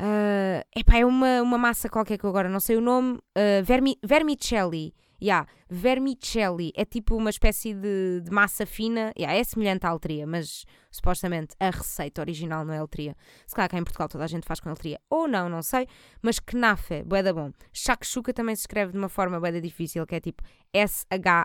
Uh, 0.04 0.60
epá, 0.76 0.98
é 0.98 1.06
uma, 1.06 1.42
uma 1.42 1.58
massa 1.58 1.88
qualquer 1.88 2.18
que 2.18 2.26
eu 2.26 2.30
agora 2.30 2.50
não 2.50 2.60
sei 2.60 2.76
o 2.76 2.82
nome. 2.82 3.20
Uh, 3.38 3.64
vermi, 3.64 3.98
vermicelli. 4.04 4.94
Yeah, 5.22 5.48
vermicelli 5.70 6.74
é 6.76 6.84
tipo 6.84 7.16
uma 7.16 7.30
espécie 7.30 7.74
de, 7.74 8.20
de 8.20 8.30
massa 8.30 8.66
fina. 8.66 9.14
Yeah, 9.18 9.40
é 9.40 9.42
semelhante 9.46 9.86
à 9.86 9.90
altria, 9.90 10.28
mas 10.28 10.66
supostamente 10.92 11.56
a 11.58 11.70
receita 11.70 12.20
original 12.20 12.66
não 12.66 12.74
é 12.74 12.80
altria. 12.80 13.16
Se 13.48 13.56
calhar 13.56 13.70
cá 13.70 13.78
em 13.78 13.86
Portugal 13.86 14.10
toda 14.10 14.26
a 14.26 14.28
gente 14.28 14.46
faz 14.46 14.60
com 14.60 14.70
altria. 14.70 15.00
Ou 15.10 15.26
não, 15.26 15.48
não 15.48 15.62
sei. 15.62 15.88
Mas 16.22 16.38
knafe, 16.38 17.02
bué 17.04 17.24
da 17.24 17.32
bom. 17.32 17.54
Shakshuka 17.72 18.34
também 18.34 18.58
se 18.58 18.64
escreve 18.64 18.92
de 18.92 18.98
uma 18.98 19.08
forma 19.08 19.40
bué 19.40 19.54
da 19.54 19.62
difícil, 19.62 20.06
que 20.06 20.16
é 20.16 20.20
tipo 20.20 20.44
S-H-A-K-S-H-U-K-A. 20.74 21.40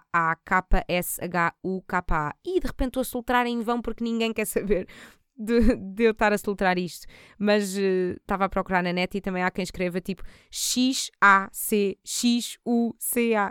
E 2.44 2.58
de 2.58 2.66
repente 2.66 2.88
estou 2.88 3.02
a 3.02 3.04
soltar 3.04 3.46
em 3.46 3.60
vão 3.60 3.80
porque 3.80 4.02
ninguém 4.02 4.32
quer 4.32 4.46
saber 4.46 4.88
de, 5.38 5.76
de 5.76 6.02
eu 6.04 6.10
estar 6.10 6.32
a 6.32 6.38
soltar 6.38 6.76
isto, 6.78 7.06
mas 7.38 7.76
estava 7.76 8.44
uh, 8.44 8.46
a 8.46 8.48
procurar 8.48 8.82
na 8.82 8.92
net 8.92 9.16
e 9.16 9.20
também 9.20 9.42
há 9.42 9.50
quem 9.50 9.62
escreva 9.62 10.00
tipo 10.00 10.22
X-A-C-X-U-C-A, 10.50 11.12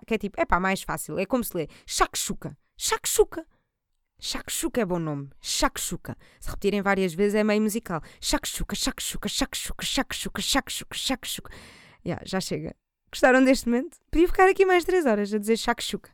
que 0.05 0.13
é 0.13 0.17
tipo, 0.17 0.39
é 0.39 0.45
pá, 0.45 0.59
mais 0.59 0.81
fácil, 0.81 1.17
é 1.17 1.25
como 1.25 1.43
se 1.43 1.55
lê 1.55 1.67
Shakshuka, 1.85 2.57
Shakshuka. 2.77 3.45
Shakshuka 4.19 4.81
é 4.81 4.85
bom 4.85 4.97
nome. 4.97 5.29
Shakshuka. 5.39 6.17
Se 6.39 6.49
repetirem 6.49 6.81
várias 6.81 7.13
vezes 7.13 7.35
é 7.35 7.43
meio 7.43 7.61
musical. 7.61 8.01
Shakshuka, 8.19 8.75
Shakshuka, 8.75 9.29
Shakshuka, 9.29 9.85
Shakshuka, 9.85 10.41
Shakshuka, 10.41 10.97
Shakshuka. 10.97 11.51
Yeah, 12.03 12.23
já 12.25 12.39
chega. 12.39 12.75
Gostaram 13.11 13.43
deste 13.43 13.69
momento? 13.69 13.97
Podia 14.11 14.27
ficar 14.27 14.49
aqui 14.49 14.65
mais 14.65 14.83
3 14.83 15.05
horas 15.05 15.33
a 15.33 15.37
dizer 15.37 15.57
Shakshuka. 15.57 16.09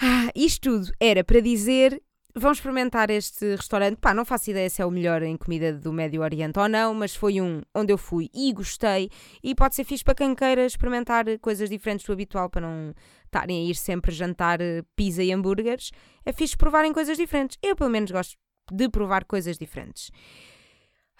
Ah, 0.00 0.30
isto 0.34 0.70
tudo 0.70 0.92
era 1.00 1.24
para 1.24 1.40
dizer 1.40 2.00
vão 2.34 2.52
experimentar 2.52 3.10
este 3.10 3.56
restaurante. 3.56 3.96
Pá, 3.96 4.14
não 4.14 4.24
faço 4.24 4.50
ideia 4.50 4.68
se 4.68 4.82
é 4.82 4.86
o 4.86 4.90
melhor 4.90 5.22
em 5.22 5.36
comida 5.36 5.72
do 5.72 5.92
Médio 5.92 6.22
Oriente 6.22 6.58
ou 6.58 6.68
não, 6.68 6.94
mas 6.94 7.14
foi 7.14 7.40
um 7.40 7.62
onde 7.74 7.92
eu 7.92 7.98
fui 7.98 8.30
e 8.34 8.52
gostei. 8.52 9.10
E 9.42 9.54
pode 9.54 9.74
ser 9.74 9.84
fixe 9.84 10.04
para 10.04 10.14
quem 10.14 10.34
queira 10.34 10.64
experimentar 10.64 11.24
coisas 11.40 11.68
diferentes 11.68 12.06
do 12.06 12.12
habitual 12.12 12.48
para 12.48 12.62
não 12.62 12.94
estarem 13.24 13.66
a 13.66 13.70
ir 13.70 13.74
sempre 13.74 14.12
jantar 14.12 14.60
eh, 14.60 14.82
pizza 14.94 15.22
e 15.22 15.32
hambúrgueres. 15.32 15.90
É 16.24 16.32
fixe 16.32 16.56
provarem 16.56 16.92
coisas 16.92 17.16
diferentes. 17.16 17.58
Eu, 17.62 17.76
pelo 17.76 17.90
menos, 17.90 18.10
gosto 18.10 18.36
de 18.70 18.88
provar 18.88 19.24
coisas 19.24 19.58
diferentes. 19.58 20.10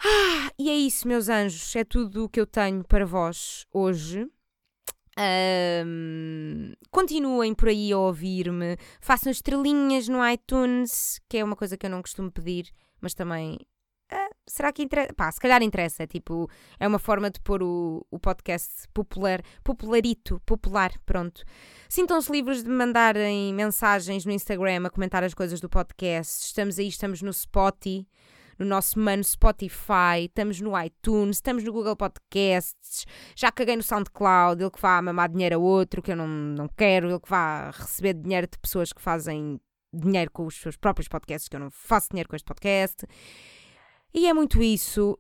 Ah, 0.05 0.53
e 0.59 0.71
é 0.71 0.75
isso, 0.75 1.09
meus 1.09 1.29
anjos. 1.29 1.75
É 1.75 1.85
tudo 1.85 2.25
o 2.25 2.29
que 2.29 2.41
eu 2.41 2.47
tenho 2.47 2.85
para 2.85 3.05
vós 3.05 3.67
hoje. 3.73 4.29
Um, 5.19 6.75
continuem 6.93 7.53
por 7.53 7.69
aí 7.69 7.91
a 7.91 7.99
ouvir-me, 7.99 8.77
façam 9.01 9.33
estrelinhas 9.33 10.09
no 10.09 10.25
iTunes, 10.25 11.21
que 11.29 11.39
é 11.39 11.45
uma 11.45 11.57
coisa 11.57 11.77
que 11.77 11.87
eu 11.87 11.91
não 11.91 12.01
costumo 12.01 12.31
pedir, 12.31 12.71
mas 13.01 13.15
também 13.15 13.59
uh, 14.13 14.35
será 14.47 14.73
que 14.73 14.85
interessa? 14.85 15.13
Pá, 15.15 15.33
se 15.33 15.41
calhar 15.41 15.61
interessa, 15.61 16.07
tipo, 16.07 16.49
é 16.79 16.87
uma 16.87 17.01
forma 17.01 17.31
de 17.31 17.41
pôr 17.41 17.65
o, 17.65 18.07
o 18.13 18.19
podcast 18.21 18.87
popular, 18.95 19.43
popularito, 19.65 20.41
popular, 20.47 20.93
pronto. 21.05 21.43
Sintam-se 21.89 22.31
livres 22.31 22.63
de 22.63 22.71
mandarem 22.71 23.53
mensagens 23.53 24.25
no 24.25 24.31
Instagram 24.31 24.87
a 24.87 24.91
comentar 24.91 25.25
as 25.25 25.35
coisas 25.35 25.61
do 25.61 25.69
podcast. 25.69 26.45
Estamos 26.45 26.79
aí, 26.79 26.87
estamos 26.87 27.23
no 27.23 27.33
Spotify 27.33 28.07
no 28.59 28.67
nosso 28.67 28.99
mano 28.99 29.23
Spotify, 29.23 30.25
estamos 30.25 30.61
no 30.61 30.79
iTunes, 30.81 31.37
estamos 31.37 31.63
no 31.65 31.73
Google 31.73 31.97
Podcasts, 31.97 33.07
já 33.37 33.53
caguei 33.53 33.77
no 33.77 33.83
SoundCloud, 33.83 34.63
ele 34.63 34.71
que 34.71 34.81
vá 34.81 35.01
mamar 35.01 35.31
dinheiro 35.31 35.57
a 35.57 35.59
outro 35.59 36.03
que 36.03 36.13
eu 36.13 36.17
não, 36.17 36.27
não 36.27 36.69
quero, 36.69 37.09
ele 37.09 37.21
que 37.21 37.31
vá 37.31 37.71
receber 37.71 38.15
dinheiro 38.15 38.47
de 38.47 38.59
pessoas 38.59 38.93
que 38.93 39.01
fazem 39.01 39.61
dinheiro 39.93 40.31
com 40.31 40.47
os 40.47 40.57
seus 40.57 40.77
próprios 40.77 41.09
podcasts, 41.09 41.49
que 41.49 41.57
eu 41.57 41.61
não 41.61 41.71
faço 41.71 42.09
dinheiro 42.11 42.29
com 42.29 42.37
este 42.37 42.45
podcast. 42.45 43.07
E 44.13 44.27
é 44.27 44.35
muito 44.35 44.63
isso. 44.63 45.19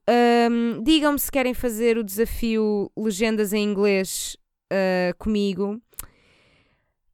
Um, 0.50 0.82
Digam-me 0.82 1.18
se 1.18 1.30
querem 1.30 1.54
fazer 1.54 1.98
o 1.98 2.04
desafio 2.04 2.90
Legendas 2.96 3.52
em 3.52 3.62
Inglês 3.62 4.36
uh, 4.72 5.16
comigo. 5.18 5.80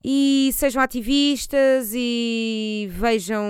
E 0.06 0.50
sejam 0.52 0.82
ativistas 0.82 1.92
e 1.94 2.86
vejam 2.90 3.42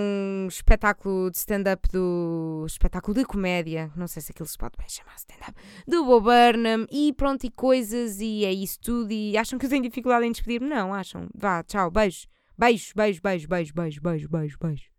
espetáculo 0.49 1.29
de 1.29 1.39
stand-up 1.39 1.89
do. 1.91 2.65
espetáculo 2.65 3.13
de 3.13 3.25
comédia, 3.25 3.91
não 3.97 4.07
sei 4.07 4.23
se 4.23 4.31
aquilo 4.31 4.47
se 4.47 4.57
pode 4.57 4.77
bem 4.79 4.89
chamar 4.89 5.17
stand-up, 5.17 5.61
do 5.85 6.05
Bob 6.05 6.27
Burnham 6.27 6.87
e 6.93 7.13
pronto, 7.13 7.45
e 7.45 7.51
coisas, 7.51 8.21
e 8.21 8.45
é 8.45 8.53
isso 8.53 8.79
tudo. 8.81 9.11
E 9.11 9.37
acham 9.37 9.59
que 9.59 9.67
eu 9.67 9.71
tenho 9.71 9.83
dificuldade 9.83 10.27
em 10.27 10.31
despedir-me? 10.31 10.69
Não, 10.69 10.95
acham. 10.95 11.27
Vá, 11.35 11.65
tchau, 11.65 11.91
beijo. 11.91 12.29
Beijo, 12.57 12.93
beijo, 12.95 13.21
beijo, 13.21 13.49
beijo, 13.49 13.75
beijo, 13.75 14.01
beijo, 14.01 14.29
beijo, 14.29 14.59
beijo. 14.61 14.94